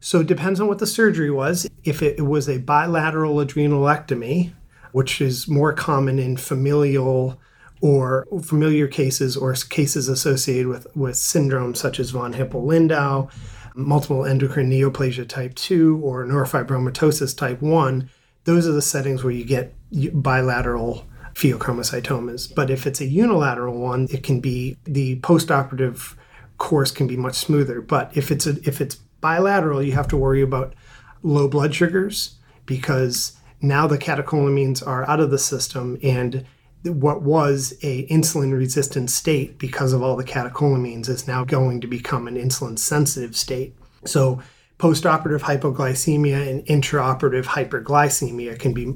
So 0.00 0.20
it 0.20 0.26
depends 0.26 0.60
on 0.60 0.68
what 0.68 0.78
the 0.78 0.86
surgery 0.86 1.30
was. 1.30 1.68
If 1.84 2.02
it 2.02 2.20
was 2.20 2.48
a 2.48 2.58
bilateral 2.58 3.36
adrenalectomy, 3.36 4.52
which 4.92 5.20
is 5.20 5.48
more 5.48 5.72
common 5.72 6.18
in 6.18 6.36
familial 6.36 7.40
or 7.82 8.26
familiar 8.42 8.86
cases 8.86 9.36
or 9.36 9.52
cases 9.54 10.08
associated 10.08 10.68
with, 10.68 10.86
with 10.96 11.16
syndromes 11.16 11.76
such 11.76 11.98
as 11.98 12.10
von 12.10 12.32
Hippel-Lindau, 12.32 13.28
multiple 13.74 14.24
endocrine 14.24 14.70
neoplasia 14.70 15.28
type 15.28 15.54
2, 15.56 16.00
or 16.02 16.24
neurofibromatosis 16.24 17.36
type 17.36 17.60
1, 17.60 18.08
those 18.44 18.68
are 18.68 18.72
the 18.72 18.80
settings 18.80 19.24
where 19.24 19.32
you 19.32 19.44
get 19.44 19.74
bilateral 20.14 21.04
pheochromocytomas. 21.34 22.54
But 22.54 22.70
if 22.70 22.86
it's 22.86 23.00
a 23.00 23.06
unilateral 23.06 23.78
one, 23.78 24.06
it 24.10 24.22
can 24.22 24.40
be 24.40 24.76
the 24.84 25.18
postoperative 25.20 26.14
course 26.58 26.92
can 26.92 27.08
be 27.08 27.16
much 27.16 27.34
smoother. 27.34 27.80
But 27.80 28.16
if 28.16 28.30
it's 28.30 28.46
a, 28.46 28.56
if 28.66 28.80
it's 28.80 28.94
bilateral, 29.20 29.82
you 29.82 29.92
have 29.92 30.08
to 30.08 30.16
worry 30.16 30.42
about 30.42 30.74
low 31.22 31.48
blood 31.48 31.74
sugars 31.74 32.36
because 32.64 33.36
now 33.60 33.88
the 33.88 33.98
catecholamines 33.98 34.86
are 34.86 35.08
out 35.08 35.20
of 35.20 35.30
the 35.30 35.38
system 35.38 35.98
and 36.02 36.44
what 36.84 37.22
was 37.22 37.74
a 37.82 38.06
insulin 38.08 38.52
resistant 38.52 39.10
state 39.10 39.58
because 39.58 39.92
of 39.92 40.02
all 40.02 40.16
the 40.16 40.24
catecholamines 40.24 41.08
is 41.08 41.28
now 41.28 41.44
going 41.44 41.80
to 41.80 41.86
become 41.86 42.26
an 42.26 42.36
insulin 42.36 42.78
sensitive 42.78 43.36
state. 43.36 43.76
So 44.04 44.42
postoperative 44.78 45.42
hypoglycemia 45.42 46.48
and 46.48 46.66
intraoperative 46.66 47.44
hyperglycemia 47.44 48.58
can 48.58 48.74
be 48.74 48.94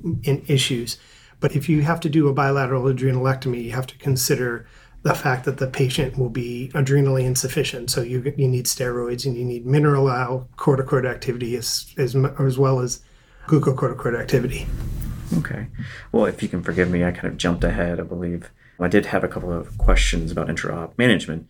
issues. 0.48 0.98
But 1.38 1.54
if 1.54 1.68
you 1.68 1.82
have 1.82 2.00
to 2.00 2.08
do 2.08 2.28
a 2.28 2.32
bilateral 2.32 2.84
adrenalectomy, 2.84 3.62
you 3.62 3.72
have 3.72 3.86
to 3.88 3.98
consider 3.98 4.66
the 5.02 5.14
fact 5.14 5.44
that 5.44 5.58
the 5.58 5.68
patient 5.68 6.18
will 6.18 6.30
be 6.30 6.72
adrenally 6.74 7.24
insufficient. 7.24 7.90
So 7.90 8.02
you, 8.02 8.34
you 8.36 8.48
need 8.48 8.64
steroids 8.64 9.24
and 9.24 9.36
you 9.36 9.44
need 9.44 9.64
mineral 9.64 10.48
corticoid 10.56 11.08
activity 11.08 11.54
as, 11.54 11.94
as, 11.96 12.16
as 12.16 12.58
well 12.58 12.80
as 12.80 13.02
glucocorticoid 13.46 14.18
activity. 14.18 14.66
Okay. 15.38 15.66
Well, 16.12 16.26
if 16.26 16.42
you 16.42 16.48
can 16.48 16.62
forgive 16.62 16.90
me, 16.90 17.04
I 17.04 17.12
kind 17.12 17.26
of 17.26 17.36
jumped 17.36 17.64
ahead, 17.64 18.00
I 18.00 18.04
believe. 18.04 18.50
I 18.78 18.88
did 18.88 19.06
have 19.06 19.24
a 19.24 19.28
couple 19.28 19.52
of 19.52 19.76
questions 19.78 20.30
about 20.30 20.50
intra-op 20.50 20.96
management. 20.98 21.46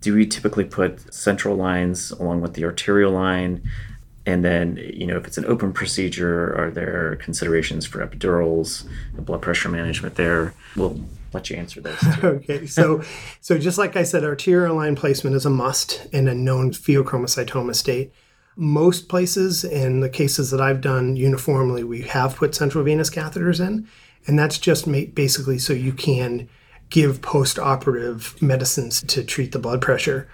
Do 0.00 0.14
we 0.14 0.26
typically 0.26 0.64
put 0.64 1.12
central 1.12 1.56
lines 1.56 2.10
along 2.10 2.40
with 2.40 2.54
the 2.54 2.64
arterial 2.64 3.12
line? 3.12 3.62
And 4.26 4.44
then, 4.44 4.76
you 4.76 5.06
know, 5.06 5.16
if 5.16 5.26
it's 5.26 5.38
an 5.38 5.44
open 5.46 5.72
procedure, 5.72 6.54
are 6.56 6.70
there 6.70 7.16
considerations 7.16 7.86
for 7.86 8.06
epidurals, 8.06 8.86
and 9.16 9.26
blood 9.26 9.42
pressure 9.42 9.68
management 9.68 10.14
there? 10.14 10.54
We'll 10.76 11.00
let 11.32 11.50
you 11.50 11.56
answer 11.56 11.80
those. 11.80 12.02
okay, 12.24 12.66
so 12.66 13.02
so 13.40 13.58
just 13.58 13.78
like 13.78 13.96
I 13.96 14.02
said, 14.02 14.24
arterial 14.24 14.76
line 14.76 14.96
placement 14.96 15.36
is 15.36 15.46
a 15.46 15.50
must 15.50 16.06
in 16.12 16.28
a 16.28 16.34
known 16.34 16.70
pheochromocytoma 16.70 17.74
state. 17.74 18.12
Most 18.56 19.08
places, 19.08 19.64
in 19.64 20.00
the 20.00 20.08
cases 20.08 20.50
that 20.50 20.60
I've 20.60 20.80
done 20.80 21.16
uniformly, 21.16 21.84
we 21.84 22.02
have 22.02 22.36
put 22.36 22.54
central 22.54 22.84
venous 22.84 23.08
catheters 23.08 23.64
in, 23.64 23.88
and 24.26 24.38
that's 24.38 24.58
just 24.58 24.90
basically 25.14 25.58
so 25.58 25.72
you 25.72 25.92
can 25.92 26.48
give 26.90 27.22
post-operative 27.22 28.40
medicines 28.42 29.02
to 29.04 29.22
treat 29.22 29.52
the 29.52 29.58
blood 29.58 29.80
pressure. 29.80 30.28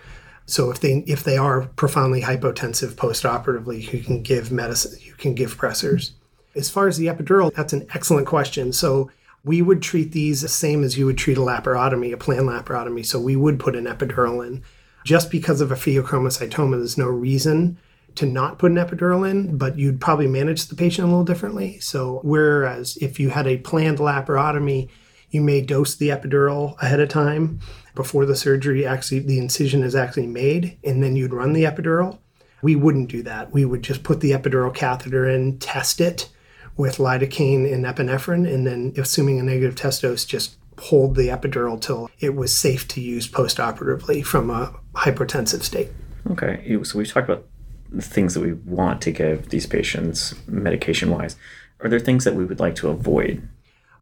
So 0.46 0.70
if 0.70 0.80
they 0.80 1.04
if 1.06 1.25
they 1.25 1.37
are 1.37 1.66
profoundly 1.76 2.23
hypotensive 2.23 2.96
post-operatively, 2.96 3.82
you 3.92 4.02
can 4.02 4.23
give 4.23 4.50
medicine, 4.50 4.99
you 5.02 5.14
can 5.14 5.35
give 5.35 5.58
pressors. 5.58 6.12
As 6.54 6.70
far 6.70 6.88
as 6.88 6.96
the 6.96 7.06
epidural, 7.06 7.52
that's 7.52 7.75
an 7.75 7.87
excellent 7.94 8.26
question. 8.26 8.73
So 8.73 9.11
we 9.44 9.61
would 9.61 9.82
treat 9.82 10.12
these 10.12 10.40
the 10.40 10.49
same 10.49 10.82
as 10.82 10.96
you 10.96 11.04
would 11.06 11.18
treat 11.18 11.37
a 11.37 11.42
laparotomy, 11.42 12.12
a 12.12 12.16
planned 12.16 12.49
laparotomy. 12.49 13.04
So 13.04 13.20
we 13.20 13.37
would 13.37 13.61
put 13.61 13.76
an 13.76 13.85
epidural 13.85 14.44
in. 14.46 14.62
Just 15.04 15.30
because 15.30 15.61
of 15.61 15.70
a 15.70 15.76
pheochromocytoma, 15.76 16.78
there's 16.78 16.99
no 16.99 17.06
reason 17.06 17.78
to 18.16 18.26
not 18.26 18.58
put 18.58 18.70
an 18.70 18.76
epidural 18.76 19.28
in, 19.28 19.56
but 19.56 19.78
you'd 19.78 20.00
probably 20.00 20.26
manage 20.26 20.66
the 20.66 20.75
patient 20.75 21.06
a 21.06 21.11
little 21.11 21.25
differently. 21.25 21.78
So 21.80 22.20
whereas 22.23 22.96
if 22.99 23.20
you 23.20 23.30
had 23.30 23.46
a 23.46 23.58
planned 23.58 23.99
laparotomy, 23.99 24.88
you 25.30 25.40
may 25.40 25.61
dose 25.61 25.94
the 25.94 26.08
epidural 26.08 26.80
ahead 26.80 27.00
of 27.00 27.08
time 27.08 27.61
before 27.94 28.26
the 28.26 28.37
surgery 28.37 28.87
actually 28.87 29.18
the 29.20 29.38
incision 29.38 29.82
is 29.82 29.94
actually 29.94 30.26
made 30.26 30.78
and 30.85 31.02
then 31.02 31.16
you'd 31.16 31.32
run 31.32 31.52
the 31.52 31.64
epidural. 31.64 32.18
We 32.62 32.76
wouldn't 32.76 33.11
do 33.11 33.23
that. 33.23 33.52
We 33.52 33.64
would 33.64 33.82
just 33.82 34.02
put 34.02 34.20
the 34.20 34.32
epidural 34.32 34.75
catheter 34.75 35.28
in, 35.28 35.58
test 35.58 36.00
it, 36.00 36.30
with 36.76 36.99
lidocaine 36.99 37.73
and 37.73 37.85
epinephrine, 37.85 38.52
and 38.52 38.66
then 38.66 38.92
assuming 38.96 39.40
a 39.40 39.42
negative 39.42 39.76
test 39.76 40.02
dose, 40.02 40.25
just 40.25 40.56
hold 40.78 41.16
the 41.16 41.28
epidural 41.28 41.80
till 41.80 42.11
it 42.18 42.35
was 42.35 42.56
safe 42.56 42.87
to 42.88 43.00
use 43.00 43.26
postoperatively 43.26 44.25
from 44.25 44.50
a 44.50 44.75
hypertensive 44.94 45.62
state. 45.62 45.88
Okay, 46.30 46.78
so 46.82 46.99
we've 46.99 47.11
talked 47.11 47.28
about 47.28 47.46
things 48.00 48.34
that 48.34 48.40
we 48.40 48.52
want 48.52 49.00
to 49.02 49.10
give 49.10 49.50
these 49.50 49.66
patients 49.66 50.34
medication 50.46 51.10
wise. 51.10 51.36
Are 51.80 51.88
there 51.88 52.00
things 52.00 52.24
that 52.24 52.34
we 52.34 52.44
would 52.44 52.60
like 52.60 52.74
to 52.76 52.88
avoid? 52.88 53.48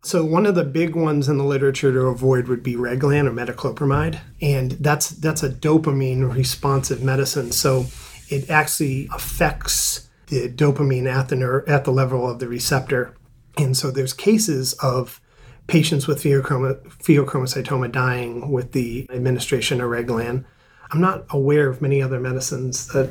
So 0.02 0.22
one 0.22 0.44
of 0.44 0.54
the 0.54 0.64
big 0.64 0.94
ones 0.94 1.28
in 1.30 1.38
the 1.38 1.44
literature 1.44 1.90
to 1.90 2.00
avoid 2.02 2.46
would 2.46 2.62
be 2.62 2.74
Reglan 2.74 3.26
or 3.26 3.32
metoclopramide, 3.32 4.20
and 4.42 4.72
that's 4.72 5.08
that's 5.08 5.42
a 5.42 5.48
dopamine 5.48 6.34
responsive 6.34 7.02
medicine. 7.02 7.52
So 7.52 7.86
it 8.28 8.50
actually 8.50 9.08
affects 9.14 10.10
the 10.26 10.50
dopamine 10.50 11.10
at 11.10 11.30
the 11.30 11.64
at 11.66 11.84
the 11.84 11.90
level 11.90 12.30
of 12.30 12.38
the 12.38 12.48
receptor. 12.48 13.14
And 13.56 13.74
so 13.76 13.90
there's 13.90 14.12
cases 14.12 14.74
of 14.74 15.22
patients 15.68 16.06
with 16.06 16.22
pheochromocytoma 16.22 17.90
dying 17.90 18.50
with 18.50 18.72
the 18.72 19.08
administration 19.10 19.80
of 19.80 19.88
Reglan. 19.88 20.44
I'm 20.90 21.00
not 21.00 21.24
aware 21.30 21.70
of 21.70 21.80
many 21.80 22.02
other 22.02 22.20
medicines 22.20 22.88
that. 22.88 23.10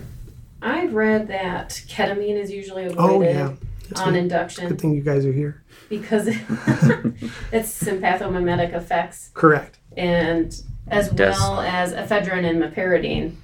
I've 0.64 0.94
read 0.94 1.28
that 1.28 1.70
ketamine 1.88 2.38
is 2.38 2.52
usually 2.52 2.86
oh, 2.86 2.92
avoided 2.92 3.36
oh, 3.36 3.58
yeah. 3.94 4.02
on 4.02 4.14
good, 4.14 4.20
induction. 4.20 4.68
Good 4.70 4.80
thing 4.80 4.96
you 4.96 5.02
guys 5.02 5.26
are 5.26 5.34
here. 5.34 5.62
Because 5.90 6.28
it's 7.52 7.84
sympathomimetic 7.84 8.74
effects. 8.74 9.32
Correct. 9.34 9.78
And 9.98 10.56
as 10.88 11.12
well 11.14 11.60
as 11.62 11.94
ephedrine 11.94 12.50
and 12.50 12.62
meperidine. 12.62 13.36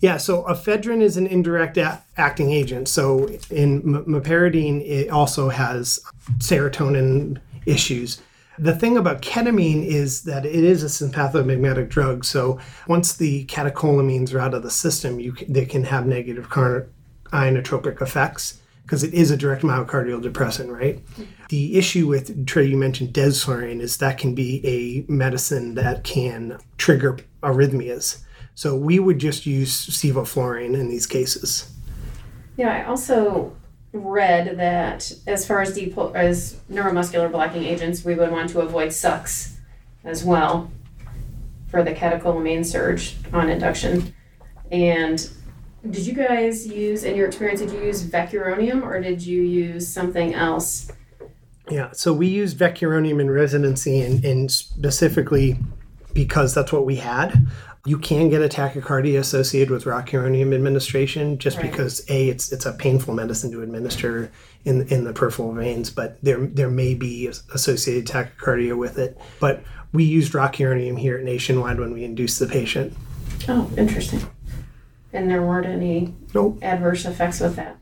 Yeah, 0.00 0.16
so 0.16 0.44
ephedrine 0.44 1.02
is 1.02 1.16
an 1.16 1.26
indirect 1.26 1.76
a- 1.76 2.02
acting 2.16 2.52
agent. 2.52 2.88
So 2.88 3.26
in 3.50 3.96
m- 3.96 4.04
meperidine, 4.06 4.86
it 4.86 5.08
also 5.10 5.48
has 5.48 6.00
serotonin 6.38 7.38
issues. 7.66 8.20
The 8.58 8.74
thing 8.74 8.96
about 8.96 9.22
ketamine 9.22 9.84
is 9.84 10.22
that 10.22 10.46
it 10.46 10.54
is 10.54 10.82
a 10.82 10.86
sympathomimetic 10.86 11.88
drug. 11.88 12.24
So 12.24 12.60
once 12.86 13.14
the 13.14 13.46
catecholamines 13.46 14.32
are 14.32 14.38
out 14.38 14.54
of 14.54 14.62
the 14.62 14.70
system, 14.70 15.18
you 15.18 15.32
can, 15.32 15.52
they 15.52 15.66
can 15.66 15.84
have 15.84 16.06
negative 16.06 16.50
car- 16.50 16.86
ionotropic 17.32 18.00
effects 18.00 18.60
because 18.82 19.02
it 19.02 19.14
is 19.14 19.30
a 19.30 19.36
direct 19.36 19.62
myocardial 19.62 20.22
depressant, 20.22 20.70
right? 20.70 21.00
The 21.48 21.76
issue 21.76 22.06
with 22.06 22.46
Trey, 22.46 22.66
you 22.66 22.76
mentioned 22.76 23.14
desflurane, 23.14 23.80
is 23.80 23.96
that 23.96 24.18
can 24.18 24.34
be 24.34 24.60
a 24.64 25.10
medicine 25.10 25.74
that 25.74 26.04
can 26.04 26.58
trigger 26.76 27.18
arrhythmias. 27.42 28.22
So 28.54 28.76
we 28.76 28.98
would 28.98 29.18
just 29.18 29.46
use 29.46 29.88
sevoflurane 29.88 30.78
in 30.78 30.88
these 30.88 31.06
cases. 31.06 31.72
Yeah, 32.56 32.70
I 32.70 32.84
also 32.84 33.56
read 33.94 34.58
that 34.58 35.10
as 35.26 35.46
far 35.46 35.62
as 35.62 35.76
depo- 35.76 36.14
as 36.14 36.60
neuromuscular 36.70 37.30
blocking 37.30 37.64
agents, 37.64 38.04
we 38.04 38.14
would 38.14 38.30
want 38.30 38.50
to 38.50 38.60
avoid 38.60 38.92
SUX 38.92 39.58
as 40.04 40.24
well 40.24 40.70
for 41.68 41.82
the 41.82 41.92
catecholamine 41.92 42.64
surge 42.66 43.16
on 43.32 43.48
induction. 43.48 44.14
And 44.70 45.28
did 45.88 46.06
you 46.06 46.14
guys 46.14 46.66
use, 46.66 47.04
in 47.04 47.14
your 47.14 47.26
experience, 47.26 47.60
did 47.60 47.70
you 47.70 47.80
use 47.84 48.04
vecuronium 48.04 48.82
or 48.82 49.00
did 49.00 49.24
you 49.24 49.42
use 49.42 49.86
something 49.86 50.34
else? 50.34 50.90
Yeah, 51.70 51.92
so 51.92 52.12
we 52.12 52.26
used 52.26 52.58
vecuronium 52.58 53.20
in 53.20 53.30
residency 53.30 54.00
and, 54.00 54.24
and 54.24 54.50
specifically 54.50 55.58
because 56.12 56.54
that's 56.54 56.72
what 56.72 56.84
we 56.84 56.96
had. 56.96 57.46
You 57.86 57.98
can 57.98 58.30
get 58.30 58.40
a 58.40 58.48
tachycardia 58.48 59.18
associated 59.18 59.70
with 59.70 59.84
rocuronium 59.84 60.54
administration 60.54 61.36
just 61.38 61.58
Right. 61.58 61.70
because 61.70 62.02
a 62.08 62.28
it's 62.30 62.50
it's 62.50 62.64
a 62.64 62.72
painful 62.72 63.12
medicine 63.14 63.50
to 63.52 63.62
administer 63.62 64.30
in 64.64 64.86
in 64.88 65.04
the 65.04 65.12
peripheral 65.12 65.52
veins, 65.52 65.90
but 65.90 66.16
there 66.22 66.46
there 66.46 66.70
may 66.70 66.94
be 66.94 67.26
associated 67.52 68.06
tachycardia 68.06 68.76
with 68.76 68.98
it. 68.98 69.18
But 69.38 69.62
we 69.92 70.04
used 70.04 70.32
rocuronium 70.32 70.98
here 70.98 71.18
at 71.18 71.24
Nationwide 71.24 71.78
when 71.78 71.92
we 71.92 72.04
induced 72.04 72.38
the 72.38 72.46
patient. 72.46 72.94
Oh, 73.48 73.70
interesting. 73.76 74.22
And 75.12 75.30
there 75.30 75.42
weren't 75.42 75.66
any 75.66 76.14
Nope. 76.34 76.58
adverse 76.62 77.04
effects 77.04 77.40
with 77.40 77.56
that. 77.56 77.76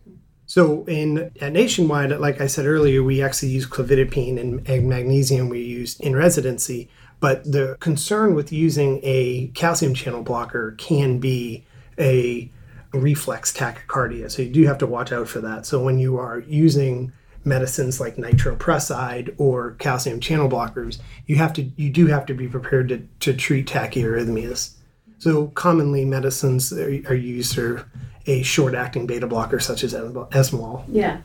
So 0.46 0.84
in 0.86 1.30
at 1.40 1.52
Nationwide, 1.52 2.10
like 2.18 2.40
I 2.40 2.48
said 2.48 2.66
earlier, 2.66 3.04
we 3.04 3.22
actually 3.22 3.50
use 3.50 3.66
clevidipine 3.66 4.38
and, 4.38 4.68
and 4.68 4.88
magnesium 4.88 5.48
we 5.48 5.60
used 5.62 6.00
in 6.00 6.16
residency. 6.16 6.88
But 7.22 7.44
the 7.44 7.76
concern 7.78 8.34
with 8.34 8.52
using 8.52 8.98
a 9.04 9.46
calcium 9.54 9.94
channel 9.94 10.24
blocker 10.24 10.72
can 10.72 11.20
be 11.20 11.64
a 11.96 12.50
reflex 12.92 13.52
tachycardia. 13.52 14.28
So 14.28 14.42
you 14.42 14.50
do 14.50 14.64
have 14.66 14.78
to 14.78 14.88
watch 14.88 15.12
out 15.12 15.28
for 15.28 15.40
that. 15.40 15.64
So 15.64 15.80
when 15.80 16.00
you 16.00 16.18
are 16.18 16.40
using 16.40 17.12
medicines 17.44 18.00
like 18.00 18.16
nitroprusside 18.16 19.36
or 19.38 19.76
calcium 19.78 20.18
channel 20.18 20.48
blockers, 20.48 20.98
you 21.26 21.36
have 21.36 21.52
to 21.52 21.62
you 21.76 21.90
do 21.90 22.08
have 22.08 22.26
to 22.26 22.34
be 22.34 22.48
prepared 22.48 22.88
to, 22.88 23.06
to 23.20 23.34
treat 23.34 23.68
tachyarrhythmias. 23.68 24.72
So 25.18 25.46
commonly 25.46 26.04
medicines 26.04 26.72
are, 26.72 26.90
are 27.06 27.14
used 27.14 27.54
for 27.54 27.88
a 28.26 28.42
short-acting 28.42 29.06
beta 29.06 29.28
blocker 29.28 29.60
such 29.60 29.84
as 29.84 29.94
esmolol. 29.94 30.84
Yeah. 30.88 31.20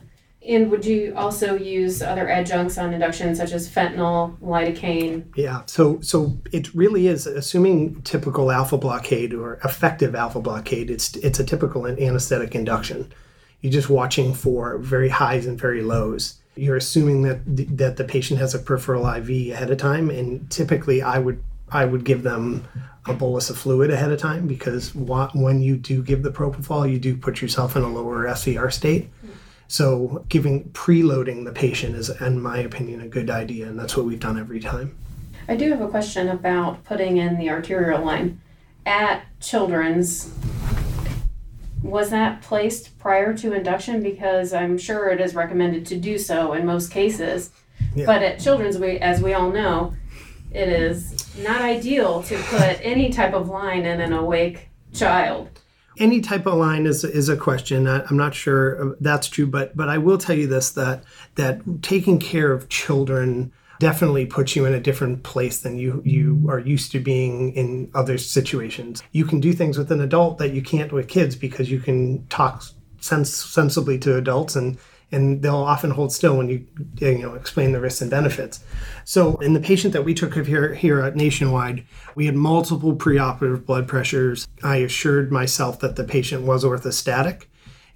And 0.46 0.70
would 0.70 0.84
you 0.84 1.14
also 1.16 1.56
use 1.56 2.00
other 2.00 2.28
adjuncts 2.28 2.78
on 2.78 2.94
induction, 2.94 3.34
such 3.34 3.52
as 3.52 3.68
fentanyl, 3.68 4.38
lidocaine? 4.38 5.24
Yeah. 5.34 5.62
So 5.66 6.00
so 6.00 6.38
it 6.52 6.72
really 6.74 7.08
is 7.08 7.26
assuming 7.26 8.02
typical 8.02 8.50
alpha 8.50 8.78
blockade 8.78 9.34
or 9.34 9.58
effective 9.64 10.14
alpha 10.14 10.40
blockade. 10.40 10.90
It's 10.90 11.16
it's 11.16 11.40
a 11.40 11.44
typical 11.44 11.86
anesthetic 11.86 12.54
induction. 12.54 13.12
You're 13.60 13.72
just 13.72 13.90
watching 13.90 14.32
for 14.32 14.78
very 14.78 15.08
highs 15.08 15.46
and 15.46 15.58
very 15.58 15.82
lows. 15.82 16.38
You're 16.54 16.76
assuming 16.76 17.22
that 17.22 17.40
the, 17.44 17.64
that 17.64 17.96
the 17.96 18.04
patient 18.04 18.38
has 18.40 18.54
a 18.54 18.58
peripheral 18.58 19.06
IV 19.06 19.52
ahead 19.52 19.70
of 19.70 19.78
time, 19.78 20.08
and 20.08 20.48
typically 20.50 21.02
I 21.02 21.18
would 21.18 21.42
I 21.70 21.84
would 21.84 22.04
give 22.04 22.22
them 22.22 22.66
a 23.06 23.12
bolus 23.12 23.50
of 23.50 23.58
fluid 23.58 23.90
ahead 23.90 24.12
of 24.12 24.18
time 24.18 24.46
because 24.46 24.94
when 24.94 25.62
you 25.62 25.76
do 25.76 26.02
give 26.02 26.22
the 26.22 26.30
propofol, 26.30 26.90
you 26.90 26.98
do 26.98 27.16
put 27.16 27.40
yourself 27.40 27.74
in 27.76 27.82
a 27.82 27.88
lower 27.88 28.26
SVR 28.26 28.72
state. 28.72 29.10
So 29.68 30.24
giving 30.30 30.64
preloading 30.70 31.44
the 31.44 31.52
patient 31.52 31.94
is, 31.94 32.08
in 32.08 32.40
my 32.40 32.58
opinion, 32.58 33.02
a 33.02 33.06
good 33.06 33.28
idea, 33.28 33.68
and 33.68 33.78
that's 33.78 33.96
what 33.96 34.06
we've 34.06 34.18
done 34.18 34.38
every 34.38 34.60
time. 34.60 34.96
I 35.46 35.56
do 35.56 35.70
have 35.70 35.82
a 35.82 35.88
question 35.88 36.28
about 36.28 36.84
putting 36.84 37.18
in 37.18 37.38
the 37.38 37.50
arterial 37.50 38.04
line. 38.04 38.40
At 38.86 39.24
Children's, 39.40 40.32
was 41.82 42.08
that 42.10 42.40
placed 42.40 42.98
prior 42.98 43.36
to 43.36 43.52
induction? 43.52 44.02
Because 44.02 44.54
I'm 44.54 44.78
sure 44.78 45.10
it 45.10 45.20
is 45.20 45.34
recommended 45.34 45.84
to 45.86 45.96
do 45.96 46.16
so 46.18 46.54
in 46.54 46.64
most 46.64 46.90
cases. 46.90 47.50
Yeah. 47.94 48.06
But 48.06 48.22
at 48.22 48.40
Children's, 48.40 48.78
we, 48.78 48.98
as 48.98 49.22
we 49.22 49.34
all 49.34 49.50
know, 49.50 49.94
it 50.50 50.68
is 50.68 51.36
not 51.38 51.60
ideal 51.60 52.22
to 52.22 52.38
put 52.44 52.80
any 52.82 53.10
type 53.10 53.34
of 53.34 53.48
line 53.48 53.84
in 53.84 54.00
an 54.00 54.14
awake 54.14 54.70
child. 54.94 55.50
Any 55.98 56.20
type 56.20 56.46
of 56.46 56.54
line 56.54 56.86
is 56.86 57.04
is 57.04 57.28
a 57.28 57.36
question. 57.36 57.86
I, 57.86 58.04
I'm 58.04 58.16
not 58.16 58.34
sure 58.34 58.90
uh, 58.90 58.94
that's 59.00 59.28
true, 59.28 59.46
but 59.46 59.76
but 59.76 59.88
I 59.88 59.98
will 59.98 60.18
tell 60.18 60.36
you 60.36 60.46
this 60.46 60.70
that 60.70 61.04
that 61.34 61.82
taking 61.82 62.18
care 62.18 62.52
of 62.52 62.68
children 62.68 63.52
definitely 63.78 64.26
puts 64.26 64.56
you 64.56 64.64
in 64.64 64.74
a 64.74 64.80
different 64.80 65.22
place 65.22 65.60
than 65.60 65.78
you 65.78 66.02
you 66.04 66.46
are 66.48 66.58
used 66.58 66.92
to 66.92 67.00
being 67.00 67.52
in 67.54 67.90
other 67.94 68.18
situations. 68.18 69.02
You 69.12 69.24
can 69.24 69.40
do 69.40 69.52
things 69.52 69.78
with 69.78 69.92
an 69.92 70.00
adult 70.00 70.38
that 70.38 70.52
you 70.52 70.62
can't 70.62 70.92
with 70.92 71.08
kids 71.08 71.36
because 71.36 71.70
you 71.70 71.80
can 71.80 72.26
talk 72.28 72.64
sens- 73.00 73.34
sensibly 73.34 73.98
to 74.00 74.16
adults 74.16 74.56
and 74.56 74.78
and 75.10 75.42
they'll 75.42 75.54
often 75.56 75.90
hold 75.90 76.12
still 76.12 76.36
when 76.36 76.48
you 76.48 76.66
you 77.00 77.18
know 77.18 77.34
explain 77.34 77.72
the 77.72 77.80
risks 77.80 78.00
and 78.00 78.10
benefits. 78.10 78.60
So 79.04 79.36
in 79.36 79.54
the 79.54 79.60
patient 79.60 79.92
that 79.94 80.04
we 80.04 80.14
took 80.14 80.36
of 80.36 80.46
here 80.46 80.74
here 80.74 81.00
at 81.00 81.16
Nationwide, 81.16 81.84
we 82.14 82.26
had 82.26 82.34
multiple 82.34 82.94
preoperative 82.94 83.64
blood 83.64 83.88
pressures. 83.88 84.46
I 84.62 84.76
assured 84.76 85.32
myself 85.32 85.80
that 85.80 85.96
the 85.96 86.04
patient 86.04 86.44
was 86.44 86.64
orthostatic, 86.64 87.44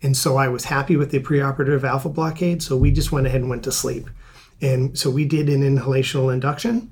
and 0.02 0.16
so 0.16 0.36
I 0.36 0.48
was 0.48 0.64
happy 0.64 0.96
with 0.96 1.10
the 1.10 1.20
preoperative 1.20 1.84
alpha 1.84 2.08
blockade. 2.08 2.62
So 2.62 2.76
we 2.76 2.90
just 2.90 3.12
went 3.12 3.26
ahead 3.26 3.42
and 3.42 3.50
went 3.50 3.64
to 3.64 3.72
sleep, 3.72 4.08
and 4.60 4.98
so 4.98 5.10
we 5.10 5.24
did 5.24 5.48
an 5.48 5.62
inhalational 5.62 6.32
induction. 6.32 6.90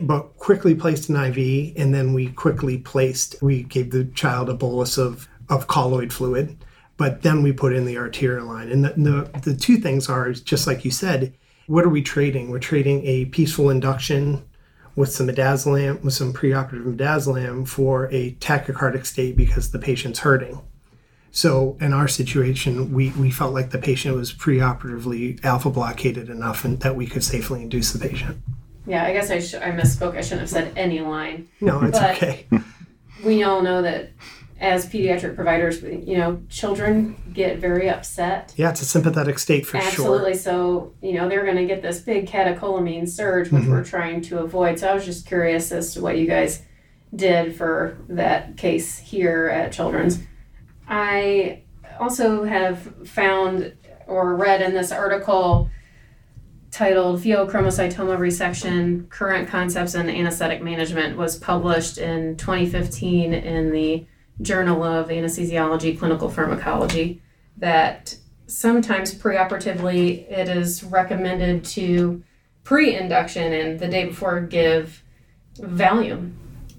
But 0.00 0.36
quickly 0.36 0.74
placed 0.74 1.10
an 1.10 1.16
IV, 1.16 1.74
and 1.76 1.94
then 1.94 2.12
we 2.12 2.28
quickly 2.28 2.78
placed. 2.78 3.40
We 3.40 3.62
gave 3.62 3.92
the 3.92 4.06
child 4.06 4.48
a 4.48 4.54
bolus 4.54 4.98
of 4.98 5.28
of 5.48 5.68
colloid 5.68 6.12
fluid, 6.12 6.56
but 6.96 7.22
then 7.22 7.42
we 7.42 7.52
put 7.52 7.72
in 7.72 7.84
the 7.84 7.96
arterial 7.98 8.46
line. 8.46 8.70
And 8.70 8.84
the, 8.84 8.90
the, 8.90 9.40
the 9.40 9.56
two 9.56 9.76
things 9.78 10.08
are 10.08 10.32
just 10.32 10.66
like 10.66 10.84
you 10.84 10.90
said, 10.90 11.34
what 11.66 11.84
are 11.84 11.88
we 11.88 12.02
trading? 12.02 12.50
We're 12.50 12.58
trading 12.58 13.04
a 13.06 13.26
peaceful 13.26 13.70
induction 13.70 14.44
with 14.94 15.10
some 15.12 15.26
midazolam, 15.28 16.02
with 16.02 16.12
some 16.14 16.32
preoperative 16.32 16.96
midazolam 16.96 17.66
for 17.66 18.08
a 18.12 18.32
tachycardic 18.34 19.06
state 19.06 19.36
because 19.36 19.70
the 19.70 19.78
patient's 19.78 20.18
hurting. 20.20 20.60
So 21.30 21.78
in 21.80 21.94
our 21.94 22.08
situation, 22.08 22.92
we, 22.92 23.10
we 23.12 23.30
felt 23.30 23.54
like 23.54 23.70
the 23.70 23.78
patient 23.78 24.14
was 24.14 24.34
preoperatively 24.34 25.42
alpha 25.42 25.70
blockaded 25.70 26.28
enough 26.28 26.64
and 26.64 26.78
that 26.80 26.94
we 26.94 27.06
could 27.06 27.24
safely 27.24 27.62
induce 27.62 27.92
the 27.92 28.06
patient. 28.06 28.36
Yeah, 28.86 29.04
I 29.04 29.12
guess 29.14 29.30
I, 29.30 29.38
sh- 29.38 29.54
I 29.54 29.70
misspoke. 29.70 30.16
I 30.16 30.20
shouldn't 30.20 30.40
have 30.42 30.50
said 30.50 30.72
any 30.76 31.00
line. 31.00 31.48
No, 31.60 31.80
it's 31.82 31.98
But- 31.98 32.16
okay. 32.16 32.46
we 33.24 33.44
all 33.44 33.62
know 33.62 33.80
that 33.80 34.10
as 34.62 34.86
pediatric 34.86 35.34
providers, 35.34 35.82
you 35.82 36.16
know, 36.16 36.40
children 36.48 37.16
get 37.34 37.58
very 37.58 37.90
upset. 37.90 38.54
Yeah, 38.56 38.70
it's 38.70 38.80
a 38.80 38.84
sympathetic 38.84 39.40
state 39.40 39.66
for 39.66 39.78
sure. 39.80 39.88
Absolutely. 39.88 40.34
So, 40.34 40.94
you 41.02 41.14
know, 41.14 41.28
they're 41.28 41.44
going 41.44 41.56
to 41.56 41.66
get 41.66 41.82
this 41.82 42.00
big 42.00 42.28
catecholamine 42.28 43.08
surge, 43.08 43.50
which 43.50 43.62
Mm-hmm. 43.64 43.72
we're 43.72 43.84
trying 43.84 44.20
to 44.22 44.38
avoid. 44.38 44.78
So 44.78 44.88
I 44.88 44.94
was 44.94 45.04
just 45.04 45.26
curious 45.26 45.72
as 45.72 45.92
to 45.94 46.00
what 46.00 46.16
you 46.16 46.26
guys 46.28 46.62
did 47.14 47.56
for 47.56 47.98
that 48.08 48.56
case 48.56 48.96
here 48.98 49.48
at 49.48 49.72
Children's. 49.72 50.20
I 50.88 51.64
also 51.98 52.44
have 52.44 52.78
found 53.08 53.74
or 54.06 54.36
read 54.36 54.62
in 54.62 54.74
this 54.74 54.92
article 54.92 55.68
titled 56.70 57.20
Pheochromocytoma 57.20 58.16
Resection 58.16 59.08
Current 59.10 59.48
Concepts 59.48 59.94
in 59.96 60.08
Anesthetic 60.08 60.62
Management 60.62 61.16
was 61.18 61.36
published 61.36 61.98
in 61.98 62.36
2015 62.36 63.34
in 63.34 63.72
the 63.72 64.06
Journal 64.40 64.82
of 64.82 65.08
Anesthesiology 65.08 65.98
Clinical 65.98 66.28
Pharmacology 66.28 67.20
that 67.58 68.16
sometimes 68.46 69.14
preoperatively 69.14 70.30
it 70.30 70.48
is 70.48 70.82
recommended 70.82 71.64
to 71.64 72.22
pre-induction 72.64 73.52
and 73.52 73.78
the 73.78 73.88
day 73.88 74.06
before 74.06 74.40
give 74.40 75.02
Valium 75.56 76.32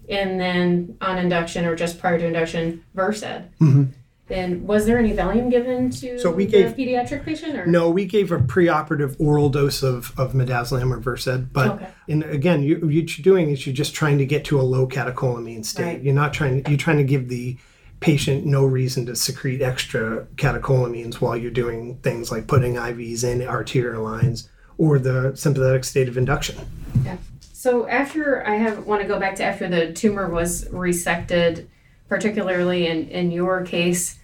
and 0.09 0.39
then 0.39 0.97
on 1.01 1.17
induction 1.17 1.65
or 1.65 1.75
just 1.75 1.99
prior 1.99 2.17
to 2.17 2.25
induction 2.25 2.83
Versed. 2.93 3.23
Mhm. 3.59 3.89
And 4.33 4.67
was 4.67 4.85
there 4.85 4.97
any 4.97 5.13
Valium 5.13 5.49
given 5.51 5.89
to 5.91 6.17
So 6.19 6.31
we 6.31 6.45
the 6.45 6.63
pediatric 6.63 7.23
patient 7.23 7.55
or 7.57 7.65
No, 7.65 7.89
we 7.89 8.05
gave 8.05 8.31
a 8.31 8.39
preoperative 8.39 9.15
oral 9.19 9.49
dose 9.49 9.83
of, 9.83 10.17
of 10.19 10.33
midazolam 10.33 10.91
or 10.91 10.99
Versed, 10.99 11.53
but 11.53 11.71
Okay. 11.71 11.87
and 12.09 12.23
again, 12.23 12.63
you, 12.63 12.77
what 12.77 12.91
you're 12.91 13.23
doing 13.23 13.49
is 13.49 13.65
you're 13.65 13.75
just 13.75 13.93
trying 13.93 14.17
to 14.17 14.25
get 14.25 14.43
to 14.45 14.59
a 14.59 14.63
low 14.63 14.87
catecholamine 14.87 15.63
state. 15.63 15.83
Right. 15.85 16.03
You're 16.03 16.13
not 16.13 16.33
trying. 16.33 16.65
You're 16.67 16.77
trying 16.77 16.97
to 16.97 17.03
give 17.03 17.29
the 17.29 17.57
patient 17.99 18.45
no 18.45 18.65
reason 18.65 19.05
to 19.05 19.15
secrete 19.15 19.61
extra 19.61 20.25
catecholamines 20.35 21.15
while 21.15 21.37
you're 21.37 21.51
doing 21.51 21.95
things 21.99 22.31
like 22.31 22.47
putting 22.47 22.73
IVs 22.73 23.23
in 23.23 23.41
arterial 23.47 24.03
lines 24.03 24.49
or 24.77 24.99
the 24.99 25.33
sympathetic 25.35 25.85
state 25.85 26.09
of 26.09 26.17
induction. 26.17 26.57
Yeah. 27.05 27.17
So 27.53 27.87
after 27.87 28.45
I 28.45 28.55
have 28.55 28.85
want 28.85 29.01
to 29.03 29.07
go 29.07 29.19
back 29.19 29.35
to 29.35 29.43
after 29.45 29.69
the 29.69 29.93
tumor 29.93 30.27
was 30.27 30.65
resected, 30.65 31.67
particularly 32.09 32.87
in, 32.87 33.07
in 33.07 33.31
your 33.31 33.63
case, 33.63 34.19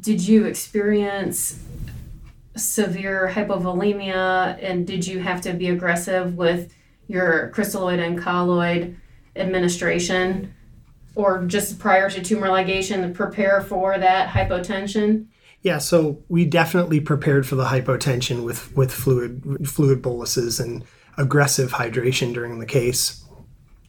did 0.00 0.26
you 0.26 0.46
experience 0.46 1.60
severe 2.56 3.30
hypovolemia 3.32 4.58
and 4.62 4.86
did 4.86 5.06
you 5.06 5.18
have 5.18 5.40
to 5.40 5.52
be 5.52 5.68
aggressive 5.68 6.36
with 6.36 6.72
your 7.08 7.52
crystalloid 7.54 7.98
and 7.98 8.18
colloid 8.18 8.96
administration 9.36 10.54
or 11.16 11.44
just 11.44 11.78
prior 11.78 12.08
to 12.10 12.22
tumor 12.22 12.48
ligation 12.48 13.06
to 13.06 13.08
prepare 13.08 13.60
for 13.60 13.98
that 13.98 14.28
hypotension? 14.28 15.26
Yeah, 15.62 15.78
so 15.78 16.22
we 16.28 16.44
definitely 16.44 17.00
prepared 17.00 17.46
for 17.46 17.54
the 17.54 17.64
hypotension 17.64 18.44
with 18.44 18.74
with 18.76 18.92
fluid 18.92 19.66
fluid 19.66 20.02
boluses 20.02 20.60
and 20.60 20.84
aggressive 21.16 21.72
hydration 21.72 22.34
during 22.34 22.58
the 22.58 22.66
case. 22.66 23.24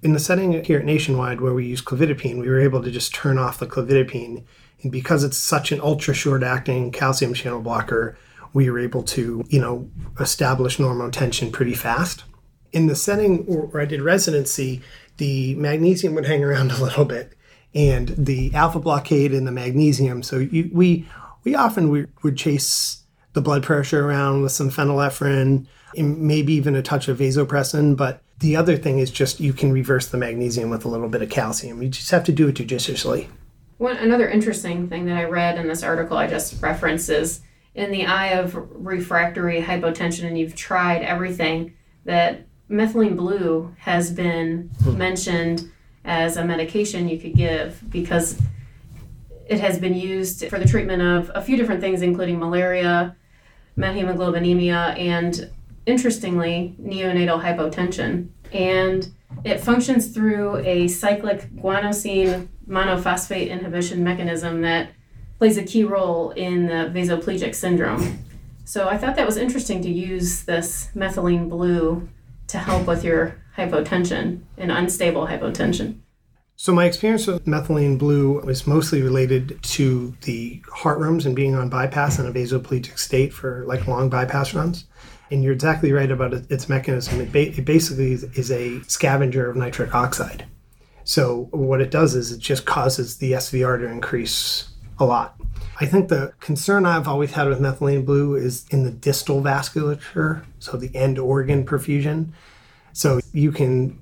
In 0.01 0.13
the 0.13 0.19
setting 0.19 0.63
here 0.63 0.79
at 0.79 0.86
Nationwide 0.86 1.41
where 1.41 1.53
we 1.53 1.65
use 1.65 1.81
clevidipine, 1.81 2.39
we 2.39 2.47
were 2.47 2.60
able 2.60 2.81
to 2.84 2.91
just 2.91 3.13
turn 3.13 3.38
off 3.38 3.60
the 3.60 3.67
clevidipine 3.67 4.43
And 4.81 4.91
because 4.91 5.23
it's 5.23 5.38
such 5.38 5.71
an 5.71 5.81
ultra 5.81 6.13
short 6.13 6.43
acting 6.43 6.91
calcium 6.91 7.33
channel 7.33 7.61
blocker, 7.61 8.17
we 8.53 8.69
were 8.69 8.79
able 8.79 9.03
to, 9.03 9.43
you 9.49 9.59
know, 9.59 9.89
establish 10.19 10.79
normal 10.79 11.09
normotension 11.09 11.51
pretty 11.51 11.73
fast. 11.73 12.23
In 12.71 12.88
the 12.88 12.95
setting 12.95 13.45
where 13.45 13.81
I 13.81 13.85
did 13.85 14.01
residency, 14.01 14.81
the 15.17 15.55
magnesium 15.55 16.15
would 16.15 16.25
hang 16.25 16.43
around 16.43 16.71
a 16.73 16.83
little 16.83 17.05
bit 17.05 17.35
and 17.75 18.09
the 18.17 18.53
alpha 18.55 18.79
blockade 18.79 19.33
and 19.33 19.45
the 19.45 19.51
magnesium. 19.51 20.23
So 20.23 20.38
you, 20.38 20.69
we 20.73 21.07
we 21.43 21.53
often 21.53 21.89
we 21.89 22.07
would 22.23 22.38
chase 22.38 23.03
the 23.33 23.41
blood 23.41 23.63
pressure 23.63 24.07
around 24.07 24.41
with 24.41 24.53
some 24.53 24.71
phenylephrine, 24.71 25.67
maybe 25.95 26.53
even 26.53 26.75
a 26.75 26.81
touch 26.81 27.09
of 27.09 27.19
vasopressin. 27.19 27.97
But 27.97 28.21
the 28.39 28.55
other 28.55 28.77
thing 28.77 28.99
is 28.99 29.11
just 29.11 29.41
you 29.41 29.51
can 29.51 29.73
reverse 29.73 30.07
the 30.07 30.17
magnesium 30.17 30.69
with 30.69 30.85
a 30.85 30.88
little 30.88 31.09
bit 31.09 31.21
of 31.21 31.29
calcium. 31.29 31.83
You 31.83 31.89
just 31.89 32.11
have 32.11 32.23
to 32.23 32.31
do 32.31 32.47
it 32.47 32.53
judiciously. 32.53 33.29
One 33.77 33.97
another 33.97 34.29
interesting 34.29 34.88
thing 34.88 35.05
that 35.05 35.17
I 35.17 35.25
read 35.25 35.57
in 35.57 35.67
this 35.67 35.83
article 35.83 36.17
I 36.17 36.27
just 36.27 36.61
referenced 36.61 37.09
is 37.09 37.41
in 37.73 37.91
the 37.91 38.05
eye 38.05 38.27
of 38.27 38.55
refractory 38.55 39.61
hypotension, 39.61 40.25
and 40.25 40.38
you've 40.38 40.55
tried 40.55 41.01
everything 41.01 41.73
that 42.05 42.47
methylene 42.69 43.17
blue 43.17 43.75
has 43.79 44.11
been 44.11 44.71
hmm. 44.83 44.97
mentioned 44.97 45.69
as 46.05 46.38
a 46.38 46.45
medication 46.45 47.09
you 47.09 47.19
could 47.19 47.35
give 47.35 47.81
because 47.89 48.39
it 49.47 49.59
has 49.59 49.77
been 49.77 49.93
used 49.93 50.47
for 50.47 50.57
the 50.57 50.67
treatment 50.67 51.01
of 51.01 51.31
a 51.35 51.41
few 51.41 51.57
different 51.57 51.81
things, 51.81 52.01
including 52.01 52.39
malaria, 52.39 53.15
methemoglobinemia, 53.77 54.97
and 54.97 55.49
interestingly, 55.85 56.75
neonatal 56.81 57.43
hypotension. 57.43 58.29
And 58.53 59.11
it 59.43 59.59
functions 59.59 60.09
through 60.09 60.57
a 60.57 60.88
cyclic 60.88 61.49
guanosine 61.55 62.47
monophosphate 62.67 63.49
inhibition 63.49 64.03
mechanism 64.03 64.61
that 64.61 64.89
plays 65.38 65.57
a 65.57 65.63
key 65.63 65.83
role 65.83 66.31
in 66.31 66.67
the 66.67 66.91
vasoplegic 66.93 67.53
syndrome. 67.53 68.19
So 68.63 68.88
I 68.88 68.97
thought 68.97 69.15
that 69.15 69.25
was 69.25 69.38
interesting 69.38 69.81
to 69.83 69.89
use 69.89 70.43
this 70.43 70.89
methylene 70.95 71.49
blue 71.49 72.09
to 72.47 72.57
help 72.57 72.88
with 72.88 73.03
your 73.03 73.39
hypotension 73.55 74.41
and 74.57 74.71
unstable 74.71 75.27
hypotension. 75.27 75.99
So 76.57 76.73
my 76.73 76.85
experience 76.85 77.27
with 77.27 77.45
methylene 77.45 77.99
blue 77.99 78.39
was 78.41 78.65
mostly 78.65 79.01
related 79.01 79.61
to 79.61 80.15
the 80.21 80.63
heart 80.71 80.99
rooms 80.99 81.25
and 81.25 81.35
being 81.35 81.53
on 81.53 81.69
bypass 81.69 82.17
in 82.17 82.25
a 82.25 82.31
vasoplegic 82.31 82.97
state 82.97 83.33
for 83.33 83.65
like 83.65 83.88
long 83.88 84.09
bypass 84.09 84.53
runs. 84.53 84.85
And 85.31 85.43
you're 85.43 85.53
exactly 85.53 85.91
right 85.91 86.11
about 86.11 86.33
its 86.33 86.69
mechanism. 86.69 87.19
It, 87.19 87.31
ba- 87.31 87.57
it 87.57 87.65
basically 87.65 88.13
is 88.13 88.51
a 88.51 88.81
scavenger 88.83 89.49
of 89.49 89.55
nitric 89.55 89.93
oxide. 89.95 90.45
So 91.03 91.47
what 91.51 91.81
it 91.81 91.91
does 91.91 92.15
is 92.15 92.31
it 92.31 92.39
just 92.39 92.65
causes 92.65 93.17
the 93.17 93.33
SVR 93.33 93.79
to 93.79 93.85
increase 93.85 94.69
a 94.99 95.05
lot. 95.05 95.35
I 95.79 95.85
think 95.85 96.09
the 96.09 96.33
concern 96.39 96.85
I've 96.85 97.07
always 97.07 97.31
had 97.31 97.47
with 97.47 97.59
methylene 97.59 98.05
blue 98.05 98.35
is 98.35 98.65
in 98.69 98.83
the 98.83 98.91
distal 98.91 99.41
vasculature, 99.41 100.43
so 100.59 100.77
the 100.77 100.95
end 100.95 101.19
organ 101.19 101.65
perfusion. 101.65 102.29
So 102.93 103.19
you 103.33 103.51
can 103.51 104.01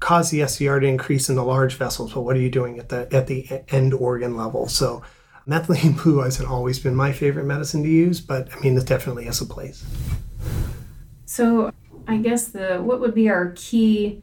cause 0.00 0.30
the 0.30 0.40
SVR 0.40 0.80
to 0.80 0.86
increase 0.86 1.28
in 1.28 1.34
the 1.34 1.44
large 1.44 1.74
vessels, 1.74 2.12
but 2.12 2.20
what 2.20 2.36
are 2.36 2.40
you 2.40 2.50
doing 2.50 2.78
at 2.78 2.88
the 2.88 3.12
at 3.12 3.26
the 3.26 3.62
end 3.68 3.92
organ 3.94 4.36
level? 4.36 4.68
So 4.68 5.02
methylene 5.46 6.02
blue 6.02 6.18
hasn't 6.18 6.48
always 6.48 6.78
been 6.78 6.94
my 6.94 7.12
favorite 7.12 7.46
medicine 7.46 7.82
to 7.82 7.88
use, 7.88 8.20
but 8.20 8.48
I 8.54 8.60
mean 8.60 8.76
it 8.76 8.86
definitely 8.86 9.24
has 9.24 9.40
a 9.40 9.46
place. 9.46 9.84
So 11.24 11.72
I 12.06 12.16
guess 12.16 12.48
the 12.48 12.78
what 12.78 13.00
would 13.00 13.14
be 13.14 13.28
our 13.28 13.52
key 13.54 14.22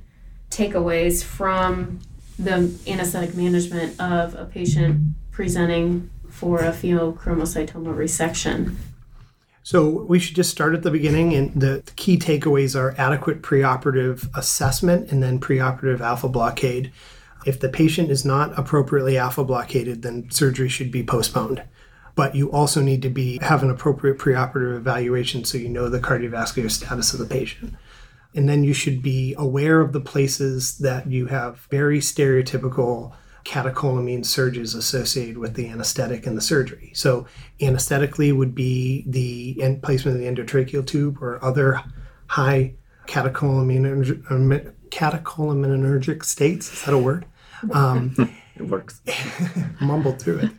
takeaways 0.49 1.23
from 1.23 1.99
the 2.37 2.73
anesthetic 2.87 3.35
management 3.35 3.99
of 3.99 4.35
a 4.35 4.45
patient 4.45 5.15
presenting 5.31 6.09
for 6.29 6.59
a 6.59 6.71
pheochromocytoma 6.71 7.95
resection? 7.95 8.75
So 9.63 10.03
we 10.03 10.19
should 10.19 10.35
just 10.35 10.51
start 10.51 10.75
at 10.75 10.83
the 10.83 10.91
beginning, 10.91 11.33
and 11.33 11.51
the, 11.59 11.81
the 11.83 11.91
key 11.95 12.19
takeaways 12.19 12.79
are 12.79 12.93
adequate 12.99 13.41
preoperative 13.41 14.29
assessment 14.37 15.11
and 15.11 15.23
then 15.23 15.39
preoperative 15.39 16.01
alpha 16.01 16.29
blockade. 16.29 16.91
If 17.47 17.59
the 17.59 17.69
patient 17.69 18.11
is 18.11 18.23
not 18.23 18.57
appropriately 18.59 19.17
alpha 19.17 19.43
blockaded, 19.43 20.03
then 20.03 20.29
surgery 20.29 20.69
should 20.69 20.91
be 20.91 21.03
postponed. 21.03 21.63
But 22.15 22.33
you 22.33 22.51
also 22.51 22.81
need 22.81 23.01
to 23.01 23.09
be 23.09 23.39
have 23.41 23.61
an 23.61 23.69
appropriate 23.69 24.17
preoperative 24.17 24.77
evaluation 24.77 25.43
so 25.43 25.57
you 25.57 25.69
know 25.69 25.89
the 25.89 25.99
cardiovascular 25.99 26.71
status 26.71 27.13
of 27.13 27.19
the 27.19 27.25
patient. 27.25 27.75
And 28.33 28.49
then 28.49 28.63
you 28.63 28.73
should 28.73 29.01
be 29.01 29.35
aware 29.37 29.79
of 29.81 29.93
the 29.93 30.01
places 30.01 30.77
that 30.79 31.07
you 31.07 31.27
have 31.27 31.67
very 31.69 31.99
stereotypical 31.99 33.13
catecholamine 33.45 34.25
surges 34.25 34.73
associated 34.73 35.37
with 35.37 35.53
the 35.53 35.69
anesthetic 35.69 36.25
and 36.25 36.35
the 36.35 36.41
surgery. 36.41 36.91
So, 36.95 37.27
anesthetically 37.61 38.31
would 38.31 38.55
be 38.55 39.05
the 39.07 39.61
end 39.61 39.83
placement 39.83 40.17
of 40.17 40.21
the 40.21 40.27
endotracheal 40.27 40.85
tube 40.85 41.21
or 41.21 41.43
other 41.43 41.81
high 42.27 42.73
catecholamine, 43.05 44.73
catecholaminergic 44.89 46.25
states. 46.25 46.73
Is 46.73 46.85
that 46.85 46.93
a 46.93 46.97
word? 46.97 47.25
Um, 47.71 48.15
it 48.55 48.63
works. 48.63 49.01
mumbled 49.79 50.19
through 50.19 50.39
it. 50.39 50.51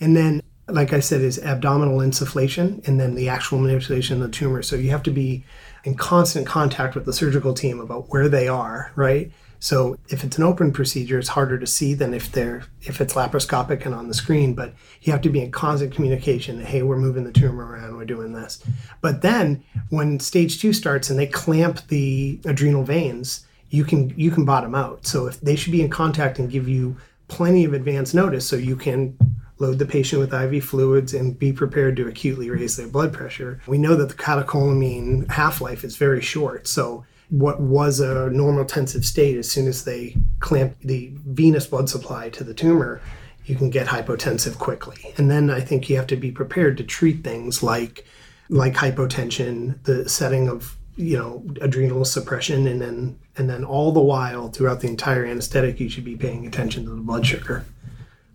And 0.00 0.16
then, 0.16 0.42
like 0.68 0.92
I 0.92 1.00
said, 1.00 1.20
is 1.20 1.38
abdominal 1.38 1.98
insufflation 1.98 2.86
and 2.86 2.98
then 2.98 3.14
the 3.14 3.28
actual 3.28 3.58
manipulation 3.58 4.16
of 4.16 4.22
the 4.22 4.36
tumor. 4.36 4.62
So, 4.62 4.76
you 4.76 4.90
have 4.90 5.02
to 5.04 5.10
be 5.10 5.44
in 5.84 5.94
constant 5.94 6.46
contact 6.46 6.94
with 6.94 7.04
the 7.04 7.12
surgical 7.12 7.54
team 7.54 7.80
about 7.80 8.08
where 8.08 8.28
they 8.28 8.48
are, 8.48 8.90
right? 8.96 9.30
So 9.64 9.96
if 10.10 10.24
it's 10.24 10.36
an 10.36 10.44
open 10.44 10.72
procedure, 10.72 11.18
it's 11.18 11.30
harder 11.30 11.58
to 11.58 11.66
see 11.66 11.94
than 11.94 12.12
if 12.12 12.30
they're 12.30 12.64
if 12.82 13.00
it's 13.00 13.14
laparoscopic 13.14 13.86
and 13.86 13.94
on 13.94 14.08
the 14.08 14.14
screen. 14.14 14.52
But 14.52 14.74
you 15.00 15.10
have 15.10 15.22
to 15.22 15.30
be 15.30 15.40
in 15.40 15.52
constant 15.52 15.94
communication. 15.94 16.60
Hey, 16.60 16.82
we're 16.82 16.98
moving 16.98 17.24
the 17.24 17.32
tumor 17.32 17.64
around. 17.64 17.96
We're 17.96 18.04
doing 18.04 18.34
this. 18.34 18.62
But 19.00 19.22
then 19.22 19.64
when 19.88 20.20
stage 20.20 20.60
two 20.60 20.74
starts 20.74 21.08
and 21.08 21.18
they 21.18 21.26
clamp 21.26 21.86
the 21.88 22.38
adrenal 22.44 22.82
veins, 22.82 23.46
you 23.70 23.84
can 23.84 24.12
you 24.18 24.30
can 24.30 24.44
bottom 24.44 24.74
out. 24.74 25.06
So 25.06 25.28
if 25.28 25.40
they 25.40 25.56
should 25.56 25.72
be 25.72 25.80
in 25.80 25.88
contact 25.88 26.38
and 26.38 26.50
give 26.50 26.68
you 26.68 26.98
plenty 27.28 27.64
of 27.64 27.72
advance 27.72 28.12
notice, 28.12 28.46
so 28.46 28.56
you 28.56 28.76
can 28.76 29.16
load 29.58 29.78
the 29.78 29.86
patient 29.86 30.20
with 30.20 30.34
IV 30.34 30.64
fluids 30.64 31.14
and 31.14 31.38
be 31.38 31.52
prepared 31.52 31.96
to 31.96 32.08
acutely 32.08 32.50
raise 32.50 32.76
their 32.76 32.88
blood 32.88 33.12
pressure. 33.12 33.60
We 33.66 33.78
know 33.78 33.94
that 33.94 34.08
the 34.08 34.14
catecholamine 34.14 35.30
half 35.30 35.60
life 35.60 35.84
is 35.84 35.96
very 35.96 36.20
short, 36.20 36.66
so 36.66 37.04
what 37.30 37.60
was 37.60 38.00
a 38.00 38.30
normal 38.30 38.64
normotensive 38.64 39.04
state, 39.04 39.36
as 39.36 39.50
soon 39.50 39.66
as 39.66 39.84
they 39.84 40.16
clamp 40.40 40.76
the 40.80 41.12
venous 41.26 41.66
blood 41.66 41.88
supply 41.88 42.28
to 42.30 42.44
the 42.44 42.54
tumor, 42.54 43.00
you 43.46 43.56
can 43.56 43.70
get 43.70 43.86
hypotensive 43.86 44.58
quickly. 44.58 45.12
And 45.16 45.30
then 45.30 45.50
I 45.50 45.60
think 45.60 45.88
you 45.88 45.96
have 45.96 46.06
to 46.08 46.16
be 46.16 46.30
prepared 46.30 46.76
to 46.78 46.84
treat 46.84 47.24
things 47.24 47.62
like 47.62 48.06
like 48.50 48.74
hypotension, 48.74 49.82
the 49.84 50.08
setting 50.08 50.48
of 50.48 50.76
you 50.96 51.16
know 51.16 51.44
adrenal 51.60 52.04
suppression, 52.04 52.66
and 52.66 52.80
then 52.80 53.18
and 53.36 53.48
then 53.48 53.64
all 53.64 53.92
the 53.92 54.00
while 54.00 54.48
throughout 54.48 54.80
the 54.80 54.88
entire 54.88 55.24
anesthetic, 55.24 55.80
you 55.80 55.88
should 55.88 56.04
be 56.04 56.16
paying 56.16 56.46
attention 56.46 56.84
to 56.84 56.90
the 56.90 56.96
blood 56.96 57.26
sugar. 57.26 57.64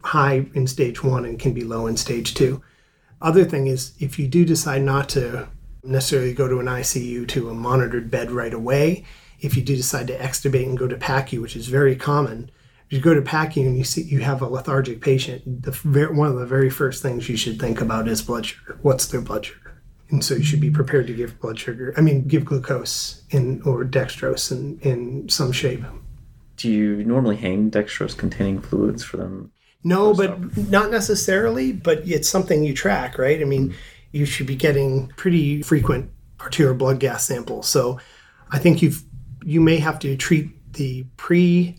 High 0.03 0.45
in 0.53 0.67
stage 0.67 1.03
one 1.03 1.25
and 1.25 1.39
can 1.39 1.53
be 1.53 1.63
low 1.63 1.88
in 1.88 1.97
stage 1.97 2.33
two. 2.33 2.62
Other 3.21 3.43
thing 3.43 3.67
is 3.67 3.93
if 3.99 4.17
you 4.17 4.27
do 4.27 4.45
decide 4.45 4.81
not 4.81 5.09
to 5.09 5.49
necessarily 5.83 6.33
go 6.33 6.47
to 6.47 6.59
an 6.59 6.65
ICU 6.65 7.27
to 7.29 7.49
a 7.49 7.53
monitored 7.53 8.12
bed 8.12 8.31
right 8.31 8.53
away. 8.53 9.03
If 9.39 9.55
you 9.55 9.63
do 9.63 9.75
decide 9.75 10.07
to 10.07 10.17
extubate 10.17 10.65
and 10.65 10.77
go 10.77 10.88
to 10.88 10.97
PACU, 10.97 11.41
which 11.41 11.55
is 11.55 11.67
very 11.67 11.95
common, 11.95 12.51
if 12.88 12.93
you 12.93 12.99
go 12.99 13.13
to 13.13 13.21
PACU 13.21 13.65
and 13.65 13.77
you 13.77 13.83
see 13.83 14.01
you 14.03 14.19
have 14.19 14.41
a 14.41 14.47
lethargic 14.47 15.01
patient, 15.01 15.63
the 15.63 15.71
one 16.12 16.27
of 16.27 16.35
the 16.35 16.45
very 16.45 16.69
first 16.69 17.01
things 17.01 17.29
you 17.29 17.38
should 17.38 17.59
think 17.59 17.81
about 17.81 18.07
is 18.07 18.21
blood 18.21 18.45
sugar. 18.45 18.77
What's 18.81 19.05
their 19.07 19.21
blood 19.21 19.45
sugar? 19.45 19.81
And 20.09 20.25
so 20.25 20.33
you 20.33 20.43
should 20.43 20.59
be 20.59 20.71
prepared 20.71 21.05
to 21.07 21.13
give 21.13 21.39
blood 21.39 21.59
sugar. 21.59 21.93
I 21.95 22.01
mean, 22.01 22.27
give 22.27 22.45
glucose 22.45 23.21
in 23.29 23.62
or 23.62 23.85
dextrose 23.85 24.51
in, 24.51 24.79
in 24.79 25.29
some 25.29 25.51
shape. 25.51 25.83
Do 26.57 26.69
you 26.69 27.03
normally 27.05 27.38
hang 27.38 27.69
dextrose 27.69 28.17
containing 28.17 28.59
fluids 28.59 29.03
for 29.03 29.17
them? 29.17 29.51
No, 29.83 30.13
but 30.13 30.57
not 30.57 30.91
necessarily. 30.91 31.71
But 31.71 32.07
it's 32.07 32.27
something 32.27 32.63
you 32.63 32.73
track, 32.73 33.17
right? 33.17 33.41
I 33.41 33.45
mean. 33.45 33.69
Mm-hmm 33.69 33.77
you 34.11 34.25
should 34.25 34.47
be 34.47 34.55
getting 34.55 35.07
pretty 35.09 35.61
frequent 35.61 36.11
arterial 36.41 36.75
blood 36.75 36.99
gas 36.99 37.25
samples. 37.25 37.67
So 37.67 37.99
I 38.51 38.59
think 38.59 38.81
you've 38.81 39.03
you 39.43 39.61
may 39.61 39.77
have 39.77 39.99
to 39.99 40.15
treat 40.17 40.73
the 40.73 41.05
pre 41.17 41.77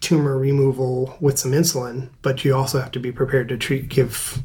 tumor 0.00 0.36
removal 0.36 1.16
with 1.20 1.38
some 1.38 1.52
insulin, 1.52 2.10
but 2.22 2.44
you 2.44 2.54
also 2.54 2.80
have 2.80 2.90
to 2.92 3.00
be 3.00 3.12
prepared 3.12 3.48
to 3.48 3.56
treat 3.56 3.88
give 3.88 4.42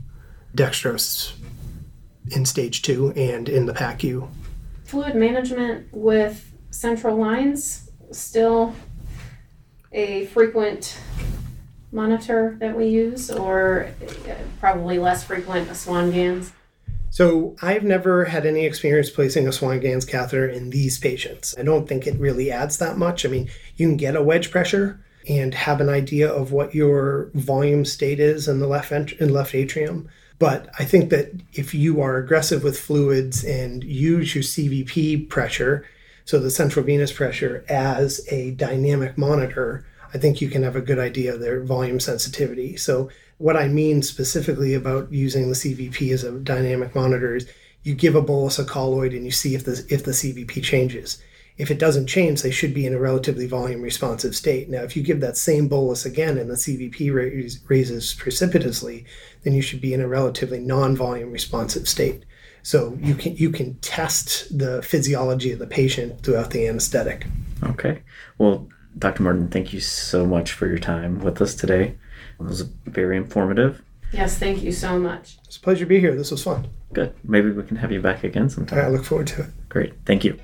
dextrose 0.55 1.33
in 2.31 2.45
stage 2.45 2.81
two 2.81 3.11
and 3.15 3.49
in 3.49 3.65
the 3.65 3.73
PACU. 3.73 4.29
Fluid 4.83 5.15
management 5.15 5.87
with 5.91 6.53
central 6.69 7.17
lines 7.17 7.89
still 8.11 8.73
a 9.91 10.25
frequent 10.27 10.97
monitor 11.97 12.55
that 12.59 12.77
we 12.77 12.85
use, 12.85 13.29
or 13.29 13.89
uh, 14.29 14.33
probably 14.61 14.99
less 14.99 15.25
frequent 15.25 15.75
Swan-Ganz? 15.75 16.53
So 17.09 17.55
I've 17.61 17.83
never 17.83 18.25
had 18.25 18.45
any 18.45 18.65
experience 18.65 19.09
placing 19.09 19.47
a 19.47 19.51
Swan-Ganz 19.51 20.05
catheter 20.05 20.47
in 20.47 20.69
these 20.69 20.99
patients. 20.99 21.55
I 21.57 21.63
don't 21.63 21.89
think 21.89 22.05
it 22.05 22.19
really 22.19 22.51
adds 22.51 22.77
that 22.77 22.97
much. 22.97 23.25
I 23.25 23.29
mean, 23.29 23.49
you 23.75 23.87
can 23.87 23.97
get 23.97 24.15
a 24.15 24.21
wedge 24.21 24.51
pressure 24.51 25.03
and 25.27 25.53
have 25.53 25.81
an 25.81 25.89
idea 25.89 26.31
of 26.31 26.51
what 26.51 26.75
your 26.75 27.31
volume 27.33 27.83
state 27.83 28.19
is 28.19 28.47
in 28.47 28.59
the 28.59 28.67
left 28.67 28.91
in 28.91 29.33
left 29.33 29.55
atrium. 29.55 30.07
But 30.39 30.69
I 30.77 30.85
think 30.85 31.09
that 31.09 31.31
if 31.53 31.73
you 31.73 31.99
are 31.99 32.17
aggressive 32.17 32.63
with 32.63 32.79
fluids 32.79 33.43
and 33.43 33.83
use 33.83 34.35
your 34.35 34.43
CVP 34.43 35.27
pressure, 35.29 35.83
so 36.25 36.37
the 36.37 36.51
central 36.51 36.85
venous 36.85 37.11
pressure, 37.11 37.65
as 37.67 38.21
a 38.29 38.51
dynamic 38.51 39.17
monitor, 39.17 39.86
I 40.13 40.17
think 40.17 40.41
you 40.41 40.49
can 40.49 40.63
have 40.63 40.75
a 40.75 40.81
good 40.81 40.99
idea 40.99 41.33
of 41.33 41.39
their 41.39 41.61
volume 41.61 41.99
sensitivity. 41.99 42.77
So, 42.77 43.09
what 43.37 43.55
I 43.55 43.67
mean 43.67 44.01
specifically 44.01 44.73
about 44.73 45.11
using 45.11 45.49
the 45.49 45.55
CVP 45.55 46.11
as 46.11 46.23
a 46.23 46.31
dynamic 46.31 46.95
monitor 46.95 47.35
is 47.35 47.47
you 47.83 47.93
give 47.93 48.15
a 48.15 48.21
bolus 48.21 48.57
of 48.57 48.67
colloid 48.67 49.13
and 49.13 49.23
you 49.23 49.31
see 49.31 49.53
if 49.53 49.63
the, 49.63 49.85
if 49.89 50.03
the 50.03 50.11
CVP 50.11 50.63
changes. 50.63 51.21
If 51.57 51.71
it 51.71 51.79
doesn't 51.79 52.07
change, 52.07 52.41
they 52.41 52.51
should 52.51 52.73
be 52.73 52.85
in 52.85 52.93
a 52.93 52.99
relatively 52.99 53.47
volume 53.47 53.81
responsive 53.81 54.35
state. 54.35 54.69
Now, 54.69 54.83
if 54.83 54.95
you 54.95 55.03
give 55.03 55.21
that 55.21 55.37
same 55.37 55.67
bolus 55.67 56.05
again 56.05 56.37
and 56.37 56.49
the 56.49 56.55
CVP 56.55 57.13
raise, 57.13 57.59
raises 57.67 58.13
precipitously, 58.13 59.05
then 59.43 59.53
you 59.53 59.61
should 59.61 59.81
be 59.81 59.93
in 59.93 60.01
a 60.01 60.07
relatively 60.07 60.59
non-volume 60.59 61.31
responsive 61.31 61.87
state. 61.87 62.23
So 62.61 62.97
you 63.01 63.15
can 63.15 63.37
you 63.37 63.49
can 63.49 63.75
test 63.75 64.57
the 64.57 64.81
physiology 64.81 65.53
of 65.53 65.59
the 65.59 65.67
patient 65.67 66.21
throughout 66.21 66.51
the 66.51 66.67
anesthetic. 66.67 67.25
Okay. 67.63 68.01
Well, 68.37 68.67
Dr. 68.97 69.23
Martin, 69.23 69.49
thank 69.49 69.73
you 69.73 69.79
so 69.79 70.25
much 70.25 70.51
for 70.51 70.67
your 70.67 70.79
time 70.79 71.19
with 71.19 71.41
us 71.41 71.55
today. 71.55 71.95
It 72.39 72.43
was 72.43 72.61
very 72.61 73.17
informative. 73.17 73.81
Yes, 74.11 74.37
thank 74.37 74.63
you 74.63 74.71
so 74.71 74.97
much. 74.97 75.37
It's 75.45 75.57
a 75.57 75.59
pleasure 75.59 75.85
to 75.85 75.89
be 75.89 75.99
here. 75.99 76.15
This 76.15 76.31
was 76.31 76.43
fun. 76.43 76.67
Good. 76.93 77.13
Maybe 77.23 77.51
we 77.51 77.61
can 77.63 77.77
have 77.77 77.91
you 77.91 78.01
back 78.01 78.23
again 78.23 78.49
sometime. 78.49 78.79
I 78.79 78.87
look 78.87 79.03
forward 79.03 79.27
to 79.27 79.41
it. 79.41 79.49
Great. 79.69 79.93
Thank 80.05 80.23
you. 80.23 80.39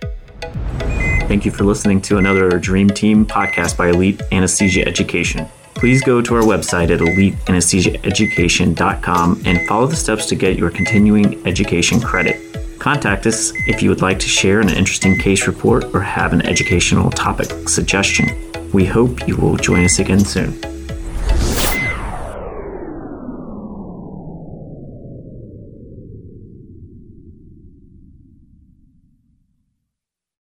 Thank 1.27 1.45
you 1.45 1.51
for 1.51 1.63
listening 1.63 2.01
to 2.01 2.17
another 2.17 2.59
Dream 2.59 2.89
Team 2.89 3.25
podcast 3.25 3.77
by 3.77 3.87
Elite 3.89 4.21
Anesthesia 4.31 4.85
Education. 4.85 5.47
Please 5.73 6.03
go 6.03 6.21
to 6.21 6.35
our 6.35 6.43
website 6.43 6.91
at 6.91 6.99
eliteanesthesiaeducation.com 6.99 9.41
and 9.45 9.65
follow 9.67 9.87
the 9.87 9.95
steps 9.95 10.25
to 10.27 10.35
get 10.35 10.57
your 10.57 10.69
continuing 10.69 11.47
education 11.47 12.01
credit. 12.01 12.35
Contact 12.83 13.25
us 13.27 13.53
if 13.65 13.81
you 13.81 13.89
would 13.89 14.01
like 14.01 14.19
to 14.19 14.27
share 14.27 14.59
an 14.59 14.67
interesting 14.67 15.17
case 15.17 15.47
report 15.47 15.85
or 15.95 16.01
have 16.01 16.33
an 16.33 16.45
educational 16.45 17.09
topic 17.09 17.69
suggestion. 17.69 18.27
We 18.73 18.83
hope 18.83 19.25
you 19.25 19.37
will 19.37 19.55
join 19.55 19.85
us 19.85 19.99
again 19.99 20.19
soon. 20.19 20.72